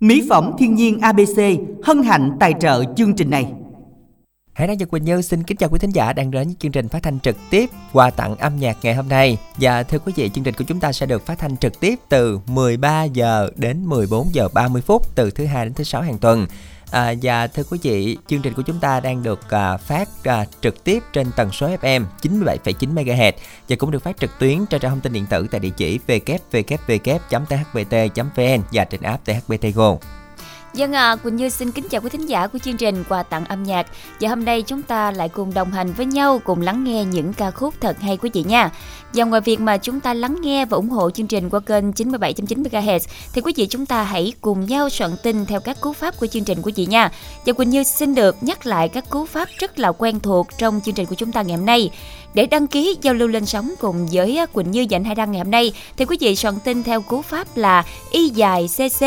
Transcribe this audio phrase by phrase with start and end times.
[0.00, 1.40] Mỹ phẩm thiên nhiên ABC
[1.84, 3.52] hân hạnh tài trợ chương trình này.
[4.52, 6.72] Hải Đăng và Quỳnh Như xin kính chào quý thính giả đang đến với chương
[6.72, 9.38] trình phát thanh trực tiếp quà tặng âm nhạc ngày hôm nay.
[9.56, 11.94] Và thưa quý vị, chương trình của chúng ta sẽ được phát thanh trực tiếp
[12.08, 16.18] từ 13 giờ đến 14 giờ 30 phút từ thứ hai đến thứ sáu hàng
[16.18, 16.46] tuần.
[16.90, 20.44] À, và thưa quý vị, chương trình của chúng ta đang được à, phát à,
[20.60, 23.32] trực tiếp trên tần số FM 97,9 MHz
[23.68, 25.98] và cũng được phát trực tuyến trên trang thông tin điện tử tại địa chỉ
[26.06, 27.02] www.thbt.vn
[28.72, 29.96] và trên app THBT Go.
[30.72, 33.22] Vâng Dân à, Quỳnh Như xin kính chào quý thính giả của chương trình quà
[33.22, 33.86] tặng âm nhạc.
[34.20, 37.32] Và hôm nay chúng ta lại cùng đồng hành với nhau Cùng lắng nghe những
[37.32, 38.70] ca khúc thật hay quý vị nha.
[39.14, 41.90] Và ngoài việc mà chúng ta lắng nghe và ủng hộ chương trình qua kênh
[41.90, 42.98] 97.9 MHz
[43.32, 46.26] Thì quý vị chúng ta hãy cùng nhau soạn tin theo các cú pháp của
[46.26, 47.10] chương trình của chị nha.
[47.46, 50.80] Và Quỳnh Như xin được nhắc lại các cú pháp rất là quen thuộc trong
[50.84, 51.90] chương trình của chúng ta ngày hôm nay
[52.34, 55.40] để đăng ký giao lưu lên sóng cùng với Quỳnh Như dành hai đăng ngày
[55.40, 59.04] hôm nay thì quý vị soạn tin theo cú pháp là y dài cc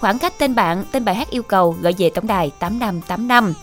[0.00, 3.54] khoảng cách tên bạn, tên bài hát yêu cầu gọi về tổng đài 8585.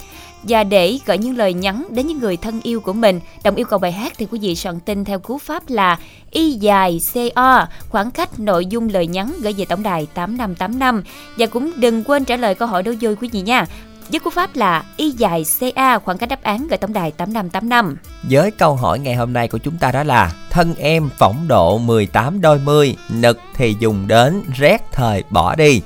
[0.44, 3.66] Và để gửi những lời nhắn đến những người thân yêu của mình đồng yêu
[3.66, 6.00] cầu bài hát thì quý vị soạn tin theo cú pháp là
[6.32, 7.00] y dài
[7.36, 11.04] co khoảng cách nội dung lời nhắn gửi về tổng đài 8585
[11.38, 13.66] và cũng đừng quên trả lời câu hỏi đố vui quý vị nha
[14.12, 17.98] với cú pháp là y dài CA khoảng cách đáp án gửi tổng đài 8585.
[18.24, 21.78] Với câu hỏi ngày hôm nay của chúng ta đó là Thân em phỏng độ
[21.78, 25.82] 18 đôi mươi, nực thì dùng đến, rét thời bỏ đi.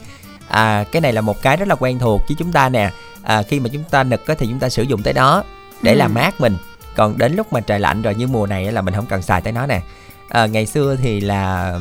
[0.47, 2.91] À, cái này là một cái rất là quen thuộc với chúng ta nè.
[3.23, 5.43] À, khi mà chúng ta nực thì chúng ta sử dụng tới đó
[5.81, 5.97] để ừ.
[5.97, 6.57] làm mát mình.
[6.95, 9.41] Còn đến lúc mà trời lạnh rồi như mùa này là mình không cần xài
[9.41, 9.81] tới nó nè.
[10.29, 11.73] À, ngày xưa thì là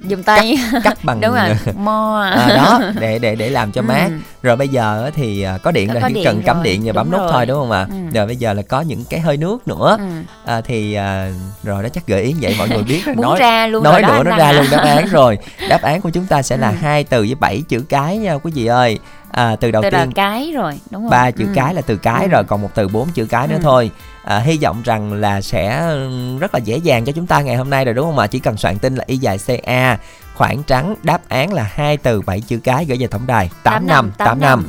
[0.00, 0.58] dùng tay.
[0.72, 4.06] Cắt, cắt bằng đúng rồi mo à, đó để để để làm cho mát.
[4.08, 4.12] Ừ.
[4.42, 7.20] rồi bây giờ thì à, có điện rồi chỉ cần cắm điện và bấm nút
[7.32, 7.86] thôi đúng không ạ?
[7.90, 7.96] Ừ.
[8.14, 9.96] rồi bây giờ là có những cái hơi nước nữa.
[9.98, 10.04] Ừ.
[10.44, 11.30] à, thì à,
[11.62, 13.02] rồi đó chắc gợi ý vậy mọi người biết.
[13.06, 15.38] Rồi nói ra luôn nói nữa nó ra luôn đáp án rồi.
[15.68, 16.74] Đáp án của chúng ta sẽ là ừ.
[16.80, 18.98] hai từ với bảy chữ cái nha quý vị ơi
[19.38, 21.10] à, từ đầu từ tiên cái rồi đúng không?
[21.10, 21.50] Ba chữ ừ.
[21.54, 22.28] cái là từ cái ừ.
[22.28, 23.62] rồi còn một từ bốn chữ cái nữa ừ.
[23.62, 23.90] thôi.
[24.24, 25.94] À, hy vọng rằng là sẽ
[26.40, 28.26] rất là dễ dàng cho chúng ta ngày hôm nay rồi đúng không ạ?
[28.26, 29.98] Chỉ cần soạn tin là y dài ca
[30.34, 33.50] khoảng trắng đáp án là hai từ bảy chữ cái gửi về tổng đài.
[33.62, 34.66] Tám năm tám năm.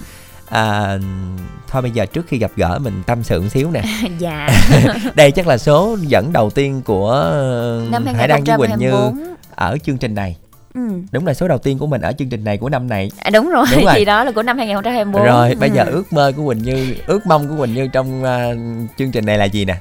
[0.50, 0.98] à,
[1.68, 3.84] thôi bây giờ trước khi gặp gỡ mình tâm sự một xíu nè.
[4.20, 4.50] Dạ.
[5.16, 7.34] Đây chắc là số dẫn đầu tiên của
[8.16, 8.94] hải đăng với quỳnh như
[9.56, 10.36] ở chương trình này
[10.74, 10.82] Ừ.
[11.12, 13.12] Đúng là số đầu tiên của mình ở chương trình này của năm này.
[13.20, 13.94] À, đúng rồi, đúng rồi.
[13.98, 15.24] thì đó là của năm 2024.
[15.24, 15.76] Rồi, bây ừ.
[15.76, 19.26] giờ ước mơ của Quỳnh Như, ước mong của Quỳnh Như trong uh, chương trình
[19.26, 19.76] này là gì nè?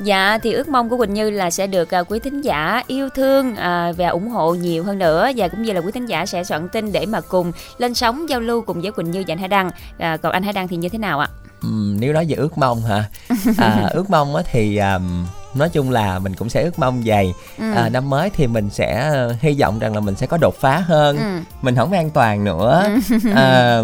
[0.00, 3.08] Dạ thì ước mong của Quỳnh Như là sẽ được uh, quý thính giả yêu
[3.08, 6.26] thương uh, và ủng hộ nhiều hơn nữa và cũng như là quý thính giả
[6.26, 9.32] sẽ soạn tin để mà cùng lên sóng giao lưu cùng với Quỳnh Như và
[9.32, 9.66] anh Hải Đăng.
[9.66, 11.28] Uh, còn anh Hải Đăng thì như thế nào ạ?
[11.66, 13.04] Uhm, nếu nói về ước mong hả?
[13.58, 17.72] À, ước mong thì um, nói chung là mình cũng sẽ ước mong vậy ừ.
[17.74, 20.54] à, năm mới thì mình sẽ ờ, hy vọng rằng là mình sẽ có đột
[20.60, 21.40] phá hơn ừ.
[21.62, 23.18] mình không an toàn nữa ừ.
[23.34, 23.82] à,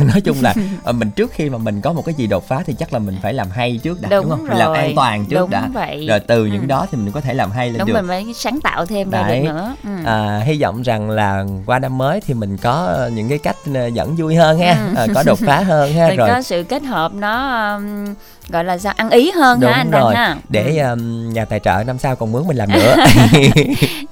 [0.06, 2.62] nói chung là ờ, mình trước khi mà mình có một cái gì đột phá
[2.66, 4.48] thì chắc là mình phải làm hay trước đã đúng, đúng không rồi.
[4.48, 6.06] mình làm an toàn trước đúng đã vậy.
[6.08, 6.50] rồi từ ừ.
[6.52, 8.86] những đó thì mình có thể làm hay lên đúng được mình phải sáng tạo
[8.86, 9.90] thêm ra được nữa ừ.
[10.06, 13.56] à, hy vọng rằng là qua năm mới thì mình có những cái cách
[13.92, 14.94] dẫn vui hơn ha ừ.
[14.96, 18.14] à, có đột phá hơn ha mình rồi có sự kết hợp nó um,
[18.48, 18.92] gọi là sao?
[18.96, 20.14] Ăn ý hơn Đúng hả anh rồi.
[20.14, 20.36] Đăng ha?
[20.48, 22.96] Để um, nhà tài trợ năm sau còn mướn mình làm nữa.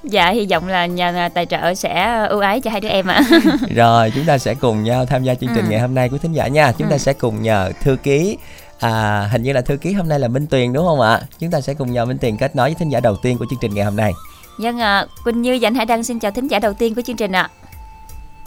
[0.03, 3.21] Dạ hy vọng là nhà tài trợ sẽ ưu ái cho hai đứa em ạ.
[3.75, 5.69] Rồi chúng ta sẽ cùng nhau tham gia chương trình ừ.
[5.69, 6.71] ngày hôm nay của thính giả nha.
[6.71, 6.91] Chúng ừ.
[6.91, 8.37] ta sẽ cùng nhờ thư ký
[8.79, 11.21] à hình như là thư ký hôm nay là minh tuyền đúng không ạ?
[11.39, 13.45] Chúng ta sẽ cùng nhờ minh tuyền kết nối với thính giả đầu tiên của
[13.49, 14.13] chương trình ngày hôm nay.
[14.57, 14.99] Vâng ạ.
[14.99, 17.15] À, quỳnh như và anh hải đăng xin chào thính giả đầu tiên của chương
[17.15, 17.49] trình ạ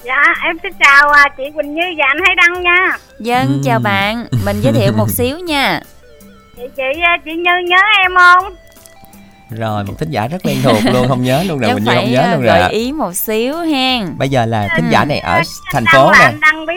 [0.04, 1.82] Dạ em xin chào à, chị Quỳnh Như.
[1.98, 2.98] Và anh Hải Đăng nha.
[3.18, 3.60] Dân ừ.
[3.64, 4.26] chào bạn.
[4.44, 5.80] Mình giới thiệu một xíu nha.
[6.56, 8.54] Chị chị à, chị Như nhớ em không?
[9.50, 12.10] Rồi một thính giả rất quen thuộc luôn không nhớ luôn rồi mình như không
[12.10, 14.18] nhớ luôn rồi gợi ý một xíu hen.
[14.18, 15.41] Bây giờ là thính giả này ở
[15.72, 16.32] thành phố nè.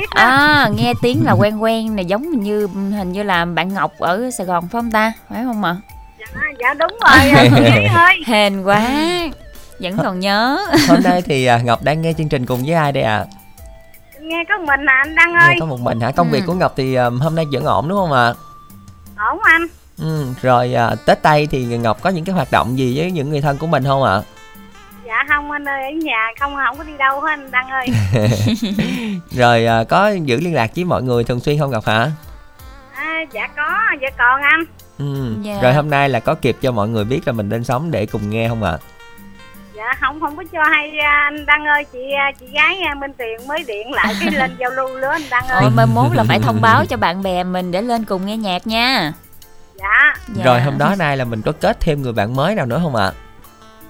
[0.09, 4.29] à nghe tiếng là quen quen này giống như hình như là bạn ngọc ở
[4.37, 5.13] sài gòn phải không ta?
[5.29, 5.75] Phải không ạ?
[6.19, 7.29] Dạ, dạ đúng rồi
[7.95, 8.81] ơi hèn quá
[9.79, 12.91] vẫn còn nhớ hôm nay thì à, ngọc đang nghe chương trình cùng với ai
[12.91, 13.25] đây ạ à?
[14.21, 16.33] nghe có mình à anh đăng ơi nghe có một mình hả công ừ.
[16.33, 18.33] việc của ngọc thì hôm nay vẫn ổn đúng không ạ à?
[19.29, 19.67] ổn anh
[19.97, 23.29] ừ, rồi à, tết tây thì ngọc có những cái hoạt động gì với những
[23.29, 24.21] người thân của mình không ạ à?
[25.05, 27.87] dạ không anh ơi ở nhà không không có đi đâu hết anh đăng ơi
[29.31, 32.11] rồi à, có giữ liên lạc với mọi người thường xuyên không ngọc hả
[32.95, 34.63] à, dạ có dạ còn anh
[34.97, 35.35] ừ.
[35.41, 35.59] dạ.
[35.61, 38.05] rồi hôm nay là có kịp cho mọi người biết là mình lên sóng để
[38.05, 38.94] cùng nghe không ạ à?
[39.75, 42.95] Dạ không không có cho hay à, anh đăng ơi chị à, chị gái à,
[42.95, 46.11] minh tiền mới điện lại cái lên giao lưu nữa anh đăng ơi mai mốt
[46.15, 49.13] là phải thông báo cho bạn bè mình để lên cùng nghe nhạc nha
[49.75, 50.45] dạ, dạ.
[50.45, 52.95] rồi hôm đó nay là mình có kết thêm người bạn mới nào nữa không
[52.95, 53.11] ạ à?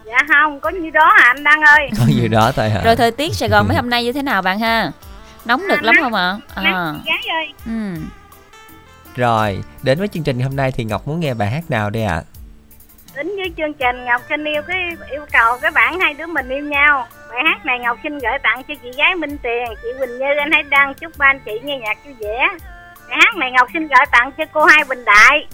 [0.06, 2.96] dạ không có như đó hả anh đăng ơi có gì đó thôi hả rồi
[2.96, 4.92] thời tiết sài gòn mấy hôm nay như thế nào bạn ha
[5.46, 6.64] nóng nực lắm không ạ à?
[6.64, 8.02] nắng chị gái ơi ừ.
[9.16, 12.04] rồi đến với chương trình hôm nay thì ngọc muốn nghe bài hát nào đây
[12.04, 12.35] ạ à?
[13.16, 16.50] Đến với chương trình ngọc xin yêu cái yêu cầu cái bản hai đứa mình
[16.50, 17.08] yêu nhau.
[17.30, 20.26] Bài hát này ngọc xin gửi tặng cho chị gái minh tiền chị quỳnh như
[20.38, 22.48] anh hãy đăng chúc ba anh chị nghe nhạc vui vẻ.
[23.10, 25.48] Bài hát này ngọc xin gửi tặng cho cô hai bình đại.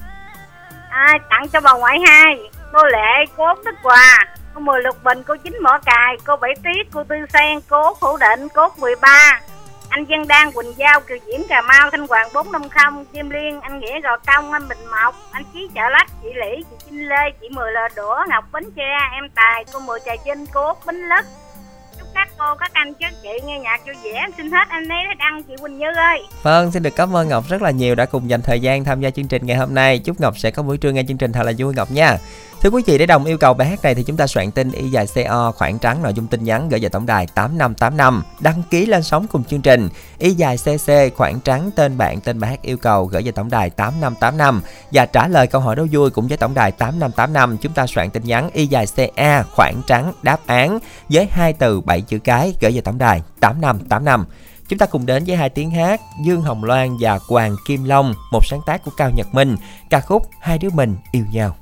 [0.89, 2.39] À, tặng cho bà ngoại hai
[2.73, 4.19] cô lệ cô Úc đức hòa
[4.53, 7.93] cô mười lục bình cô chín mỏ cài cô bảy tiết cô tư sen cô
[8.01, 9.41] phủ định cô 13
[9.91, 13.79] anh Dân Đan, Quỳnh Giao, Kiều Diễm, Cà Mau, Thanh Hoàng 450, Kim Liên, anh
[13.79, 17.47] Nghĩa, Gò Công, anh Bình Mộc, anh Chí Chợ Lách, chị Lý, chị Lê, chị
[17.51, 20.95] Mười là Đũa, Ngọc Bến Tre, em Tài, cô Mười Trà Vinh, cô Út Bến
[20.95, 21.25] Lức.
[21.99, 24.89] chúc các cô các anh các chị nghe nhạc vui vẻ em xin hết anh
[24.89, 26.19] ấy đăng chị Quỳnh Như ơi.
[26.43, 29.01] Vâng xin được cảm ơn Ngọc rất là nhiều đã cùng dành thời gian tham
[29.01, 29.99] gia chương trình ngày hôm nay.
[29.99, 32.17] Chúc Ngọc sẽ có buổi trưa nghe chương trình thật là vui Ngọc nha.
[32.61, 34.71] Thưa quý vị, để đồng yêu cầu bài hát này thì chúng ta soạn tin
[34.71, 38.63] y dài CO khoảng trắng nội dung tin nhắn gửi về tổng đài 8585, đăng
[38.69, 39.89] ký lên sóng cùng chương trình.
[40.17, 43.49] Y dài CC khoảng trắng tên bạn tên bài hát yêu cầu gửi về tổng
[43.49, 44.61] đài 8585
[44.91, 48.09] và trả lời câu hỏi đố vui cũng với tổng đài 8585 chúng ta soạn
[48.09, 50.79] tin nhắn y dài CA khoảng trắng đáp án
[51.09, 54.25] với hai từ bảy chữ cái gửi về tổng đài 8585.
[54.67, 58.13] Chúng ta cùng đến với hai tiếng hát Dương Hồng Loan và Hoàng Kim Long,
[58.31, 59.55] một sáng tác của Cao Nhật Minh,
[59.89, 61.55] ca khúc Hai đứa mình yêu nhau.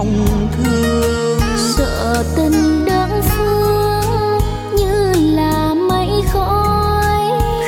[0.00, 1.40] Lòng thương.
[1.76, 4.38] Sợ tình đơn phương
[4.76, 7.22] như là mây khói.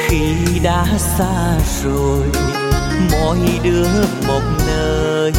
[0.07, 2.23] Khi đã xa rồi
[3.13, 3.89] mỗi đứa
[4.29, 5.33] một nơi.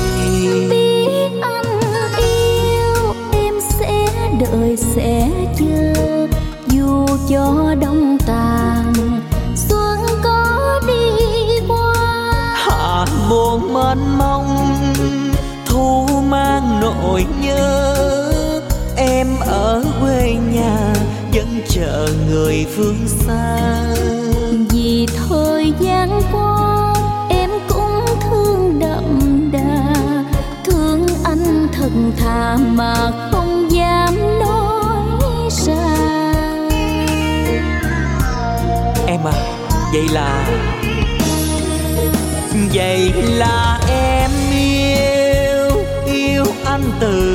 [0.69, 1.79] Biết anh
[2.17, 4.07] yêu em sẽ
[4.39, 5.29] đợi sẽ
[5.59, 6.27] chờ
[6.67, 8.93] dù cho đông tàn
[9.55, 11.93] xuân có đi qua.
[12.55, 14.62] Hạ buồn mênh mông
[17.03, 18.61] nỗi nhớ
[18.97, 20.93] em ở quê nhà
[21.33, 23.57] vẫn chờ người phương xa.
[24.69, 26.93] Vì thời gian qua
[27.29, 29.93] em cũng thương đậm đà
[30.65, 32.95] thương anh thật thà mà
[33.31, 35.95] không dám nói ra.
[39.07, 39.33] Em à
[39.93, 40.49] vậy là
[42.73, 43.79] vậy là
[46.73, 47.32] an từ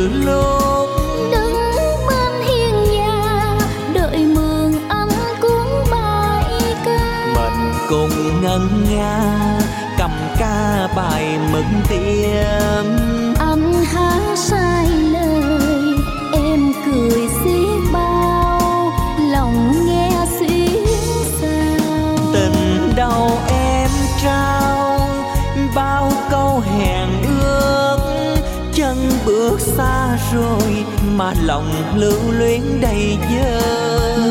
[30.33, 30.85] rồi
[31.17, 33.61] mà lòng lưu luyến đầy dơ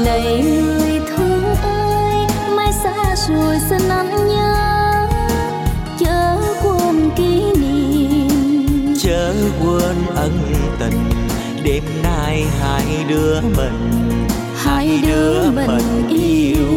[0.06, 2.16] này người thương ơi
[2.56, 5.08] mai xa rồi xin anh nhớ.
[6.00, 8.96] Chớ quên kỷ niệm.
[9.00, 10.40] Chớ quên ân
[10.80, 11.10] tình
[11.64, 14.08] đêm nay hai đứa mình.
[14.56, 16.77] Hai đứa mình yêu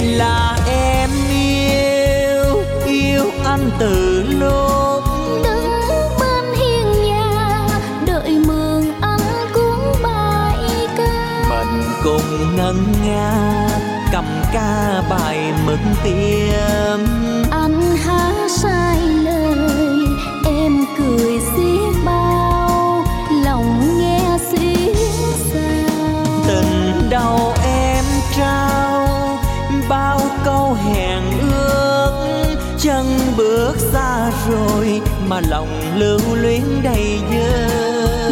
[0.00, 5.04] là em yêu yêu anh từ lúc
[5.44, 5.70] đứng
[6.20, 7.68] bên hiên nhà
[8.06, 9.20] đợi mường anh
[9.54, 11.44] cuốn bài ca.
[11.50, 13.32] Mình cùng ngân nga
[14.12, 17.05] cầm ca bài mực tiêm
[35.28, 35.68] mà lòng
[35.98, 37.68] lưu luyến đầy dơ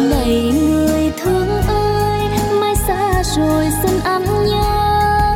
[0.09, 2.21] này người thương ơi
[2.59, 5.35] mai xa rồi xin anh nhớ.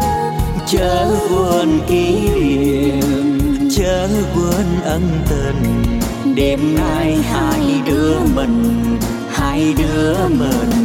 [0.67, 3.39] Chớ quên kỷ niệm
[3.77, 5.99] chớ quên ân tình.
[6.35, 8.97] Đêm nay hai đứa mình
[9.29, 10.78] hai đứa mình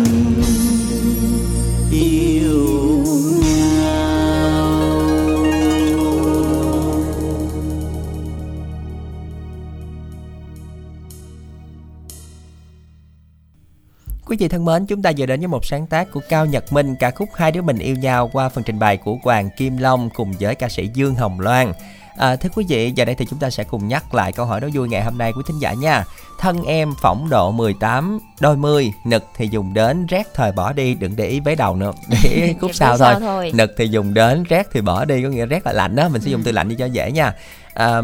[14.26, 16.72] Quý vị thân mến, chúng ta vừa đến với một sáng tác của Cao Nhật
[16.72, 19.78] Minh ca khúc Hai đứa mình yêu nhau qua phần trình bày của Hoàng Kim
[19.78, 21.72] Long cùng với ca sĩ Dương Hồng Loan.
[22.16, 24.60] À, thưa quý vị, giờ đây thì chúng ta sẽ cùng nhắc lại câu hỏi
[24.60, 26.04] đố vui ngày hôm nay của thính giả nha.
[26.38, 30.94] Thân em phỏng độ 18, đôi mươi, nực thì dùng đến, rét thời bỏ đi,
[30.94, 33.14] đừng để ý vế đầu nữa, để khúc sau thôi.
[33.20, 33.52] thôi.
[33.54, 36.22] Nực thì dùng đến, rét thì bỏ đi, có nghĩa rét là lạnh đó, mình
[36.22, 37.34] sẽ dùng từ lạnh đi cho dễ nha.
[37.74, 38.02] À,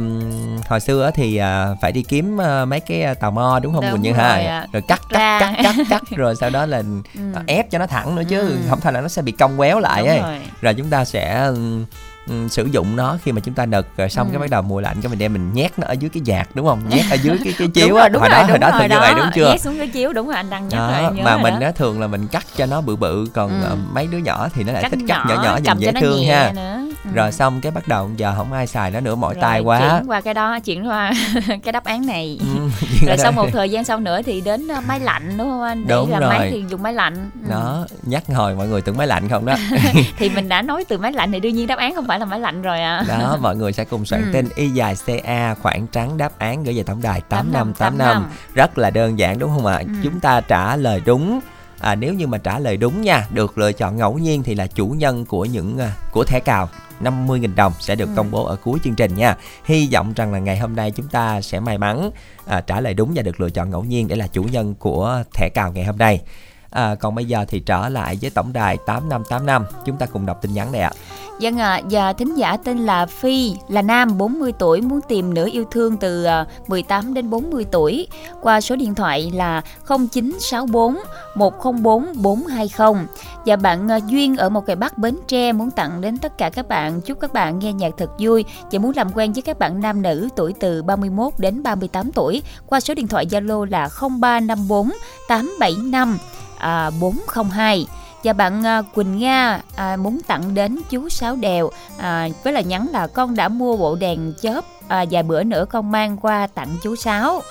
[0.68, 3.82] hồi xưa thì à, phải đi kiếm à, mấy cái à, tàu mo đúng không
[3.84, 4.66] Đúng Quỳnh Như ha ạ.
[4.72, 5.40] rồi cắt cắt Ra.
[5.40, 6.82] cắt cắt cắt rồi sau đó là
[7.14, 7.20] Ừ.
[7.34, 8.56] à, ép cho nó thẳng nữa chứ Ừ.
[8.68, 10.38] không thôi là nó sẽ bị cong quéo lại Đúng ấy rồi.
[10.60, 11.50] rồi chúng ta sẽ
[12.50, 14.30] sử dụng nó khi mà chúng ta nực rồi xong Ừ.
[14.32, 16.48] cái bắt đầu mùa lạnh cái mình đem mình nhét nó ở dưới cái giạc
[16.54, 18.70] đúng không nhét ở dưới cái cái chiếu á đúng hồi rồi, đó hồi đó
[18.78, 21.12] thường như vậy đúng chưa nhét xuống cái chiếu đúng rồi anh đăng nhắc đó,
[21.24, 23.66] mà mình á thường là mình cắt cho nó bự bự còn Ừ.
[23.68, 26.00] ờ, mấy đứa nhỏ thì nó lại cắt thích cắt nhỏ nhỏ nhìn dễ nó
[26.00, 26.52] thương ha.
[27.04, 27.10] Ừ.
[27.14, 30.10] rồi xong cái bắt đầu giờ không ai xài nó nữa mỏi tay quá chuyển
[30.10, 31.12] qua cái đó chuyển qua
[31.62, 32.68] cái đáp án này Ừ,
[33.06, 35.86] rồi sau một thời gian sau nữa thì đến uh, máy lạnh đúng không anh
[35.86, 36.30] để Đúng làm rồi.
[36.30, 37.50] máy thì dùng máy lạnh Ừ.
[37.50, 39.54] đó nhắc hồi mọi người tưởng máy lạnh không đó
[40.18, 42.26] thì mình đã nói từ máy lạnh thì đương nhiên đáp án không phải là
[42.26, 44.32] máy lạnh rồi à đó mọi người sẽ cùng soạn Ừ.
[44.32, 47.98] tin y dài ca khoảng trắng đáp án gửi về tổng đài tám năm tám
[47.98, 48.54] năm 8585.
[48.54, 49.92] rất là đơn giản đúng không ạ Ừ.
[50.02, 51.40] chúng ta trả lời đúng
[51.80, 54.66] à, nếu như mà trả lời đúng nha được lựa chọn ngẫu nhiên thì là
[54.66, 56.68] chủ nhân của những à, của thẻ cào
[57.00, 58.12] 50.000 đồng sẽ được Ừ.
[58.16, 61.08] công bố ở cuối chương trình nha hy vọng rằng là ngày hôm nay chúng
[61.08, 62.10] ta sẽ may mắn
[62.46, 65.22] à, trả lời đúng và được lựa chọn ngẫu nhiên để là chủ nhân của
[65.34, 66.20] thẻ cào ngày hôm nay
[66.70, 70.42] à, còn bây giờ thì trở lại với tổng đài 8585 chúng ta cùng đọc
[70.42, 70.90] tin nhắn này ạ.
[71.40, 75.34] Vâng ạ, à, và thính giả tên là Phi, là nam 40 tuổi muốn tìm
[75.34, 78.06] nửa yêu thương từ à, 18 đến 40 tuổi.
[78.40, 80.96] Qua số điện thoại là 0964
[81.34, 83.06] 104 420.
[83.46, 86.50] Và bạn à, Duyên ở một cái Bắc Bến Tre muốn tặng đến tất cả
[86.50, 87.00] các bạn.
[87.00, 90.02] Chúc các bạn nghe nhạc thật vui và muốn làm quen với các bạn nam
[90.02, 92.42] nữ tuổi từ 31 đến 38 tuổi.
[92.66, 93.88] Qua số điện thoại Zalo là
[94.20, 94.90] 0354
[95.28, 96.18] 875
[96.60, 97.86] à, 402
[98.24, 102.60] và bạn à, Quỳnh Nga à, muốn tặng đến chú Sáu Đèo à, với là
[102.60, 106.46] nhắn là con đã mua bộ đèn chớp à, vài bữa nữa con mang qua
[106.46, 107.42] tặng chú Sáu.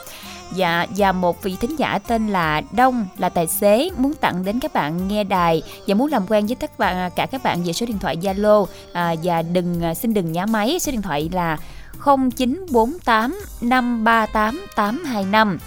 [0.51, 4.60] Và và một vị thính giả tên là Đông là tài xế muốn tặng đến
[4.60, 7.63] các bạn nghe đài và muốn làm quen với tất bạn à, cả các bạn
[7.63, 8.66] về số điện thoại Zalo.
[8.94, 11.58] À, và đừng à, xin đừng nhá máy số điện thoại là
[12.06, 15.58] 0948 538 825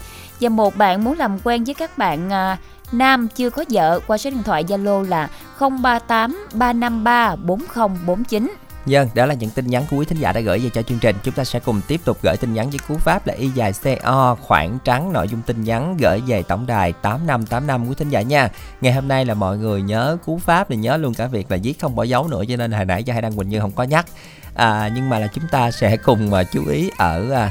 [0.40, 2.58] và một bạn muốn làm quen với các bạn à,
[2.94, 5.28] nam chưa có vợ qua số điện thoại Zalo là
[5.60, 8.52] 038 353 4049.
[8.86, 10.98] Dân, đó là những tin nhắn của quý thính giả đã gửi về cho chương
[10.98, 11.16] trình.
[11.22, 13.72] Chúng ta sẽ cùng tiếp tục gửi tin nhắn với cú pháp là y dài
[13.82, 18.22] CO khoảng trắng nội dung tin nhắn gửi về tổng đài 8585 quý thính giả
[18.22, 18.48] nha.
[18.80, 21.58] Ngày hôm nay là mọi người nhớ cú pháp thì nhớ luôn cả việc là
[21.62, 23.72] viết không bỏ dấu nữa cho nên hồi nãy cho Hải Đăng Quỳnh Như không
[23.72, 24.06] có nhắc.
[24.54, 27.50] À, nhưng mà là chúng ta sẽ cùng mà chú ý ở à,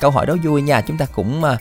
[0.00, 0.80] câu hỏi đố vui nha.
[0.80, 1.58] Chúng ta cũng à,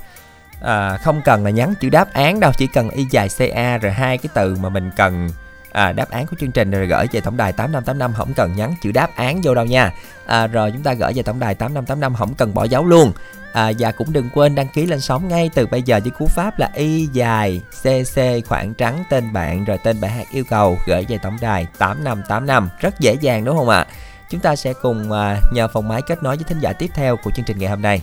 [0.61, 3.91] à, không cần là nhắn chữ đáp án đâu, chỉ cần y dài CA rồi
[3.91, 5.29] hai cái từ mà mình cần
[5.71, 8.75] à, đáp án của chương trình rồi gửi về tổng đài 8585 không cần nhắn
[8.81, 9.93] chữ đáp án vô đâu nha.
[10.25, 13.11] À, rồi chúng ta gửi về tổng đài 8585 không cần bỏ dấu luôn.
[13.53, 16.25] À, và cũng đừng quên đăng ký lên sóng ngay từ bây giờ với cú
[16.25, 20.77] pháp là y dài cc khoảng trắng tên bạn rồi tên bài hát yêu cầu
[20.87, 23.87] gửi về tổng đài 8585 rất dễ dàng đúng không ạ?
[24.29, 27.17] Chúng ta sẽ cùng à, nhờ phòng máy kết nối với thính giả tiếp theo
[27.17, 28.01] của chương trình ngày hôm nay.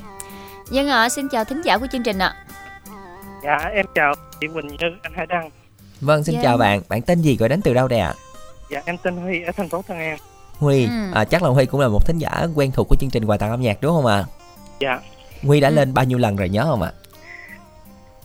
[0.71, 2.35] Dân ạ, xin chào thính giả của chương trình ạ.
[3.45, 5.51] Dạ em chào chị Quỳnh Như, anh Hải Đăng.
[6.01, 6.41] Vâng, xin Dạ.
[6.43, 6.81] chào bạn.
[6.89, 8.15] Bạn tên gì gọi đến từ đâu đây ạ?
[8.71, 10.17] Dạ em tên Huy ở thành phố Tân An.
[10.59, 10.91] Huy, Ừ.
[11.15, 13.37] à, chắc là Huy cũng là một thính giả quen thuộc của chương trình quà
[13.37, 14.25] tặng âm nhạc đúng không ạ?
[14.81, 15.01] Dạ,
[15.43, 15.75] Huy đã Ừ.
[15.75, 16.93] lên bao nhiêu lần rồi nhớ không ạ?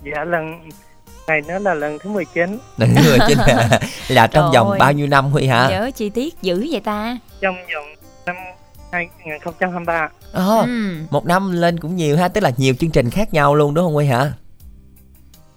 [0.04, 0.70] dạ lần
[1.28, 4.80] này nó là lần thứ 19 Lần thứ 19 là, là trong Trời vòng ơi.
[4.80, 5.70] bao nhiêu năm Huy hả?
[5.70, 7.18] Nhớ chi tiết dữ vậy ta.
[7.42, 7.86] trong vòng
[8.26, 8.36] năm
[8.92, 10.10] 2023.
[10.34, 10.96] Ồ, Ừ.
[11.12, 13.86] một năm lên cũng nhiều ha, tức là nhiều chương trình khác nhau luôn đúng
[13.86, 14.32] không Huy hả?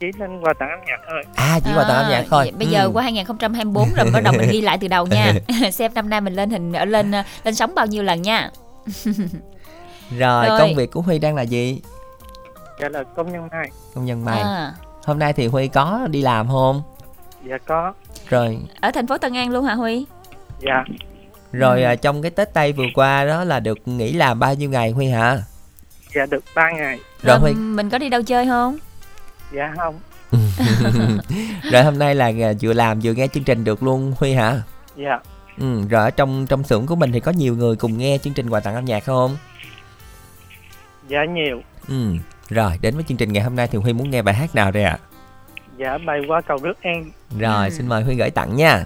[0.02, 1.23] Chỉ lên quà tặng âm nhạc thôi.
[1.35, 2.52] À, chỉ quà tặng âm nhạc thôi.
[2.59, 2.90] Bây giờ Ừ.
[2.94, 5.32] qua 2024 rồi bắt đầu mình ghi lại từ đầu nha.
[5.73, 8.50] Xem năm nay mình lên hình ở lên ờ, lên sóng bao nhiêu lần nha.
[10.18, 10.59] Rồi, Rồi.
[10.59, 11.80] công việc của Huy đang là gì?
[12.80, 13.68] Dạ là công nhân mai.
[13.94, 14.40] Công nhân may.
[14.40, 14.73] À,
[15.04, 16.82] Hôm nay thì Huy có đi làm không?
[17.49, 17.92] Dạ có.
[18.28, 20.06] Rồi, ở thành phố Tân An luôn hả Huy?
[20.61, 20.85] Dạ,
[21.52, 21.87] rồi Ừ.
[21.87, 24.90] à, trong cái Tết Tây vừa qua đó là được nghỉ làm bao nhiêu ngày
[24.90, 25.38] Huy hả?
[26.14, 26.99] dạ được 3 ngày.
[26.99, 28.78] Rồi Rồi Huy, mình có đi đâu chơi không?
[29.54, 30.00] Dạ không.
[31.73, 34.62] rồi hôm nay là à, vừa làm vừa nghe chương trình được luôn Huy hả?
[34.97, 35.18] Dạ,
[35.61, 38.35] Ừ, rồi ở trong trong xưởng của mình thì có nhiều người cùng nghe chương
[38.35, 39.37] trình quà tặng âm nhạc không?
[41.09, 41.61] dạ nhiều.
[41.88, 42.14] Ừ,
[42.49, 44.71] rồi đến với chương trình ngày hôm nay thì Huy muốn nghe bài hát nào
[44.71, 44.99] đây ạ?
[45.78, 47.71] Dạ bài qua cầu nước em Rồi, Ừ.
[47.71, 48.85] xin mời Huy gửi tặng nha.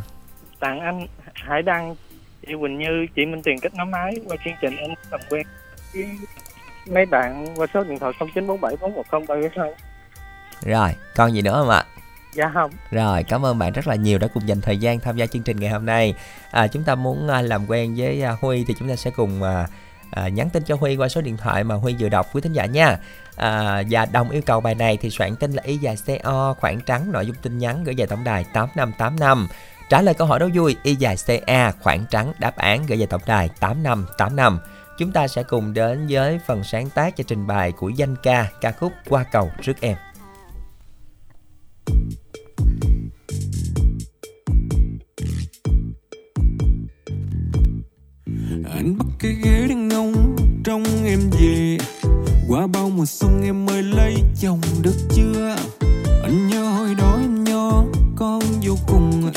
[0.60, 1.94] tặng anh Hải Đăng,
[2.46, 5.46] chị Quỳnh Như, chị Minh Tuyền kết nối máy qua chương trình anh làm quen
[5.94, 6.08] với
[6.90, 9.70] mấy bạn qua số điện thoại 0947 410 342.
[10.64, 11.84] Rồi, còn gì nữa không ạ?
[12.36, 12.70] Dạ không.
[12.90, 15.42] Rồi, cảm ơn bạn rất là nhiều đã cùng dành thời gian tham gia chương
[15.42, 16.14] trình ngày hôm nay.
[16.50, 19.42] À, chúng ta muốn à, làm quen với à, Huy thì chúng ta sẽ cùng
[19.42, 19.66] à,
[20.10, 22.52] à, nhắn tin cho Huy qua số điện thoại mà Huy vừa đọc quý thính
[22.52, 22.98] giả nha.
[23.36, 26.80] À, và đồng yêu cầu bài này thì soạn tin là y dài CO khoảng
[26.80, 29.48] trắng nội dung tin nhắn gửi về tổng đài 8585.
[29.88, 33.06] Trả lời câu hỏi đố vui y dài CA khoảng trắng đáp án gửi về
[33.06, 34.58] tổng đài 8585.
[34.98, 38.46] Chúng ta sẽ cùng đến với phần sáng tác và trình bày của danh ca
[38.60, 39.96] ca khúc Qua cầu trước em
[48.70, 51.78] anh bắt cái ghế đang ngông trong em về.
[52.48, 55.56] Qua bao mùa xuân em mới lấy chồng được chưa?
[56.22, 57.84] Anh nhớ hồi đó em nho
[58.16, 59.30] con vô cùng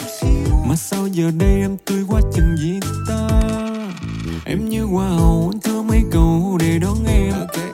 [0.70, 3.30] mà sao giờ đây em tươi quá chừng gì ta?
[4.46, 7.34] Em như hoa hậu anh thưa mấy câu để đón em.
[7.34, 7.69] okay.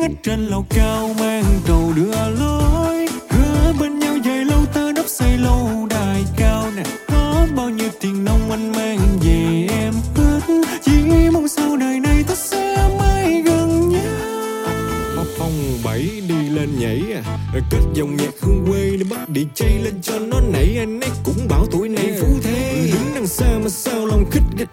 [0.00, 3.08] Ở trên lầu cao mang trầu đưa lối.
[3.30, 6.82] Hứa bên nhau dài lâu ta đắp xây lâu đài cao nè.
[7.08, 10.40] Có bao nhiêu tiền nông anh mang về em hết
[10.82, 10.92] chỉ
[11.32, 15.24] mong sau đời này ta sẽ mãi gần nhau.
[15.38, 17.38] Phong bảy đi lên nhảy à.
[17.52, 20.76] Rồi kết dòng nhạc hương quê để bắt đi chay lên cho nó nảy.
[20.78, 22.90] Anh ấy cũng bảo tuổi này phú thế.
[22.92, 24.68] Đứng đằng xa mà sao lòng khích địch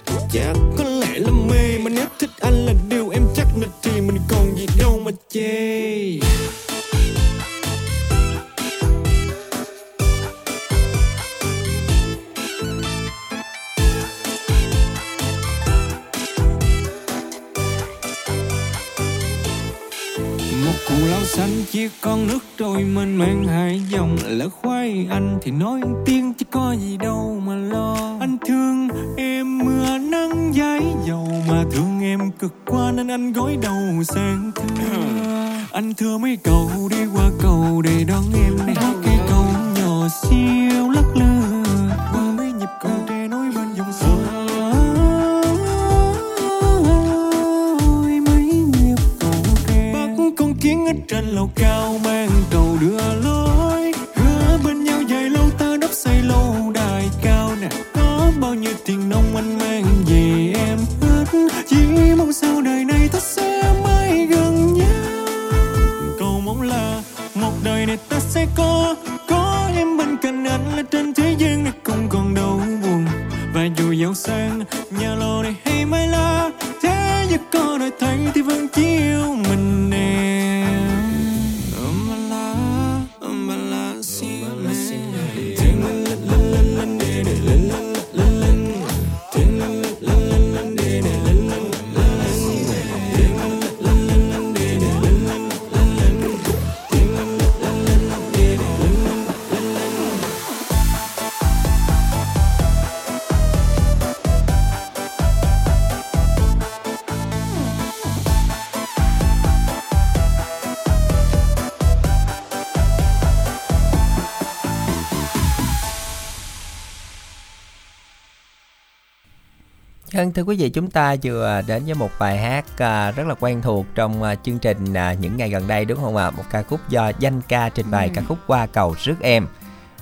[120.48, 123.86] quý vị, chúng ta vừa đến với một bài hát à, rất là quen thuộc
[123.96, 126.30] trong à, chương trình à, những ngày gần đây đúng không ạ?
[126.30, 128.12] Một ca khúc do danh ca trình bày Ừ.
[128.16, 129.48] ca khúc Qua cầu rước em.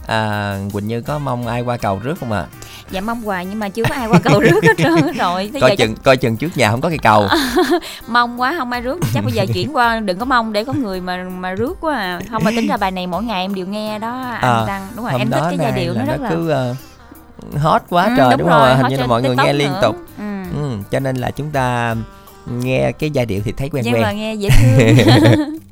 [0.08, 2.46] À, Quỳnh Như có mong ai qua cầu rước không ạ?
[2.92, 5.60] dạ mong hoài nhưng mà chưa có ai qua cầu rước hết trơn rồi Thế
[5.60, 7.28] Coi giờ chắc chừng coi chừng trước nhà không có cây cầu.
[8.08, 10.74] mong quá không ai rước chắc bây giờ chuyển qua đừng có mong để có
[10.74, 13.56] người mà mà rước quá à không mà tính ra bài này mỗi ngày em
[13.56, 16.22] đều nghe đó anh À, đăng đúng rồi em thích cái giai điệu nó rất
[16.22, 16.76] là cứ ờ,
[17.58, 18.74] hot quá Ừ, trời đúng, không ạ?
[18.74, 19.80] Hình hot như là mọi người TikTok nghe liên nữa.
[19.82, 19.96] tục.
[20.18, 20.24] ừ.
[20.56, 21.96] Ừ, cho nên là chúng ta
[22.52, 24.02] nghe cái giai điệu thì thấy quen quen.
[24.02, 25.58] mà nghe dễ thương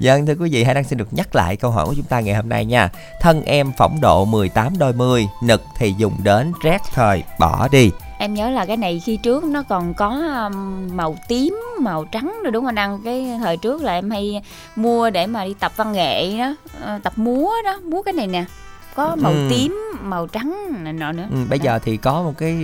[0.00, 2.20] Vâng thưa quý vị, Hải Đăng xin được nhắc lại câu hỏi của chúng ta
[2.20, 2.88] ngày hôm nay nha.
[3.20, 7.90] Thân em phỏng độ 18 đôi mươi, nực thì dùng đến rét thời bỏ đi.
[8.18, 10.08] em nhớ là cái này khi trước nó còn có
[10.44, 14.42] um, màu tím màu trắng rồi đúng không đăng cái thời trước là em hay
[14.76, 18.26] mua để mà đi tập văn nghệ đó ờ, tập múa đó múa cái này
[18.26, 18.44] nè
[18.94, 19.46] có màu Ừ.
[19.50, 22.56] tím màu trắng này nọ nữa Ừ, bây giờ thì có một cái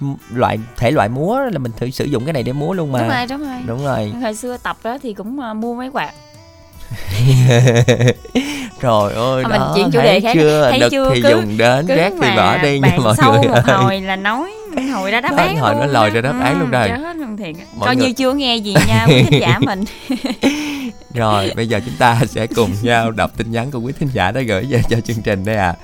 [0.00, 2.92] ừ, loại thể loại múa là mình thử sử dụng cái này để múa luôn
[2.92, 2.98] mà.
[3.00, 4.12] đúng rồi đúng rồi Đúng rồi.
[4.22, 6.10] hồi xưa tập đó thì cũng ờ, mua mấy quạt
[8.80, 10.32] Trời ơi Thôi mình đó, chuyển chủ đề khác.
[10.34, 10.66] chưa?
[10.70, 11.10] Thấy Nực chưa?
[11.14, 13.76] thì Cứ- dùng đến rét thì bỏ đi nha mọi sâu người một ơi.
[13.76, 14.52] hồi là nói
[14.94, 16.14] hồi ra đáp Nói án hồi nó lòi đó.
[16.14, 16.88] ra đáp án luôn rồi.
[17.38, 19.84] thiệt Mọi coi như chưa nghe gì nha quý khán giả mình
[21.16, 24.30] Rồi bây giờ chúng ta sẽ cùng nhau đọc tin nhắn của quý thính giả
[24.30, 25.74] đã gửi về cho chương trình đây à.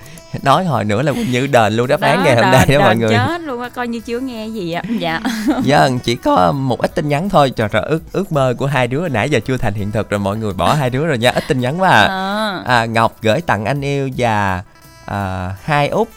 [0.42, 3.10] Nói hồi nữa là như đền luôn đáp án ngày hôm nay đó mọi người.
[3.10, 5.20] chết luôn á coi như chưa nghe gì á dạ
[5.64, 8.86] Vâng, chỉ có một ít tin nhắn thôi Trời trời, ước ước mơ của hai
[8.86, 11.30] đứa nãy giờ chưa thành hiện thực rồi mọi người bỏ hai đứa rồi nha
[11.30, 12.06] Ít tin nhắn quá à.
[12.06, 12.62] Ờ.
[12.66, 14.62] à Ngọc gửi tặng anh yêu và
[15.04, 16.08] à, hai út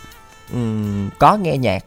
[0.54, 1.84] ừm, có nghe nhạc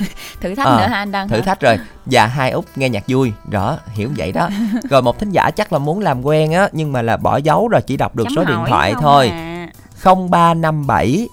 [0.40, 1.42] thử thách Ờ, nữa ha anh đăng thử hả?
[1.42, 1.78] thách rồi.
[2.06, 3.32] Và hai út nghe nhạc vui.
[3.50, 4.48] Đó hiểu vậy đó.
[4.90, 7.68] Rồi một thính giả chắc là muốn làm quen á nhưng mà là bỏ dấu
[7.68, 9.28] rồi chỉ đọc được Chấm số điện thoại không thôi.
[9.28, 9.68] à.
[10.30, 11.28] 0357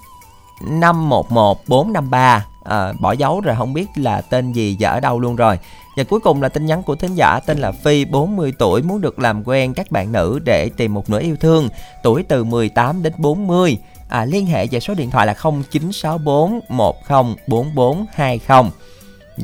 [0.69, 5.35] 511 453 à, bỏ dấu rồi không biết là tên gì và ở đâu luôn
[5.35, 5.59] rồi.
[5.97, 9.01] Và cuối cùng là tin nhắn của thính giả tên là Phi 40 tuổi muốn
[9.01, 11.69] được làm quen các bạn nữ để tìm một nửa yêu thương.
[12.03, 13.77] Tuổi từ 18 đến 40
[14.09, 18.71] à, liên hệ về số điện thoại là 0964 104420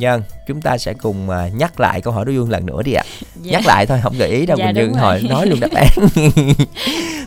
[0.02, 2.94] Vâng, chúng ta sẽ cùng à, nhắc lại câu hỏi đối dương lần nữa đi
[2.94, 3.04] ạ.
[3.42, 3.52] Dạ.
[3.52, 5.02] Nhắc lại thôi, không gợi ý đâu, Dạ, mình rồi.
[5.02, 5.88] hỏi nói luôn đáp án.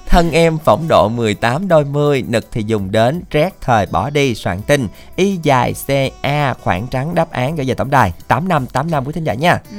[0.06, 4.34] Thân em phỏng độ 18 đôi mươi, nực thì dùng đến, rét thời bỏ đi,
[4.34, 9.12] soạn tin, y dài CA, khoảng trắng đáp án gửi về tổng đài 8585 quý
[9.12, 9.60] thính giả nha.
[9.70, 9.76] ừ.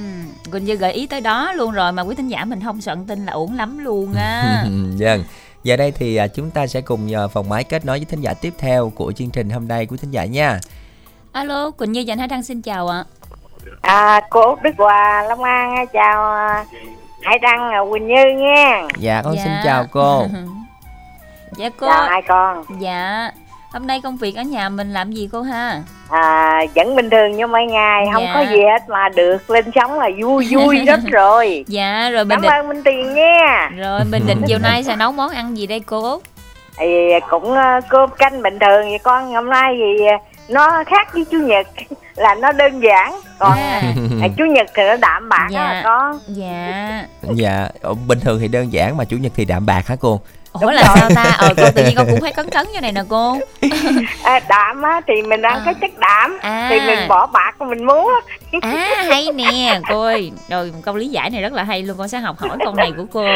[0.51, 3.05] Quỳnh Như gợi ý tới đó luôn rồi mà quý thính giả mình không soạn
[3.05, 4.63] tin là ổn lắm luôn á
[4.99, 5.23] Vâng.
[5.69, 8.21] Giờ đây thì à, chúng ta sẽ cùng nhờ phòng máy kết nối với thính
[8.21, 10.59] giả tiếp theo của chương trình hôm nay quý thính giả nha.
[11.31, 13.03] alo Quỳnh Như và anh Hải Đăng xin chào ạ
[13.81, 16.65] À, cô Đức Hòa Long An chào à,
[17.21, 18.87] Hải Đăng à, Quỳnh Như nha.
[18.97, 19.43] Dạ con Dạ.
[19.43, 20.25] xin chào cô.
[21.57, 22.63] dạ cô Chào hai con.
[22.79, 23.31] dạ
[23.73, 27.31] hôm nay công việc ở nhà mình làm gì cô ha À, vẫn bình thường
[27.31, 28.31] như mấy ngày, không Dạ.
[28.33, 31.65] có gì hết mà được lên sóng là vui vui rất rồi.
[31.67, 33.69] dạ rồi mình Cảm định ơn Minh Tiền nha.
[33.77, 36.21] rồi mình định chiều nay sẽ nấu món ăn gì đây cô
[36.77, 36.85] Thì
[37.29, 40.05] cũng à, cơm canh bình thường vậy con hôm nay thì
[40.49, 41.67] nó khác với chủ nhật
[42.15, 43.81] là nó đơn giản còn À.
[44.21, 45.59] à, chủ nhật thì nó đạm bạc Dạ.
[45.73, 47.05] đó con dạ
[47.35, 50.19] Dạ, ờ, bình thường thì đơn giản mà chủ nhật thì đạm bạc hả cô?
[50.53, 51.35] Ủa là sao ta?
[51.37, 53.37] Ờ cô tự nhiên con cũng thấy cấn cấn như này nè cô.
[54.23, 55.61] À, đạm á thì mình ăn À.
[55.65, 56.67] cái chất đạm À.
[56.69, 58.09] thì mình bỏ bạc mình múa
[58.61, 59.79] à hay nè.
[59.89, 61.97] Cô ơi rồi câu lý giải này rất là hay luôn.
[61.97, 63.23] Con sẽ học hỏi câu này của cô.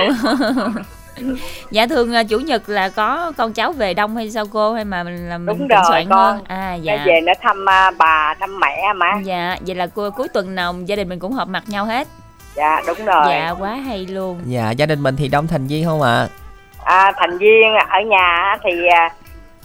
[1.71, 4.73] Dạ thường à, chủ nhật là có con cháu về đông hay sao cô?
[4.73, 6.17] Hay mà mình là mình Đúng rồi, soạn con.
[6.35, 6.43] hơn?
[6.47, 6.93] À dạ.
[6.93, 9.07] dạ về nó thăm à, bà thăm mẹ mà.
[9.23, 12.07] Dạ vậy là cô cuối tuần nào gia đình mình cũng họp mặt nhau hết.
[12.55, 13.25] Dạ đúng rồi.
[13.29, 14.41] Dạ quá hay luôn.
[14.45, 16.11] Dạ, gia đình mình thì đông thành viên không ạ?
[16.11, 16.27] à,
[16.87, 19.09] thành viên ở nhà á thì à,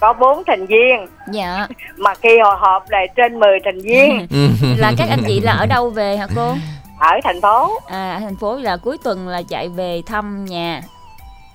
[0.00, 1.06] có bốn thành viên.
[1.32, 1.66] Dạ.
[1.96, 4.26] Mà khi họ họp là trên 10 thành viên.
[4.78, 6.54] Là các anh chị là ở đâu về hả cô?
[7.00, 7.70] Ở thành phố.
[7.86, 10.80] À ở thành phố là cuối tuần là chạy về thăm nhà.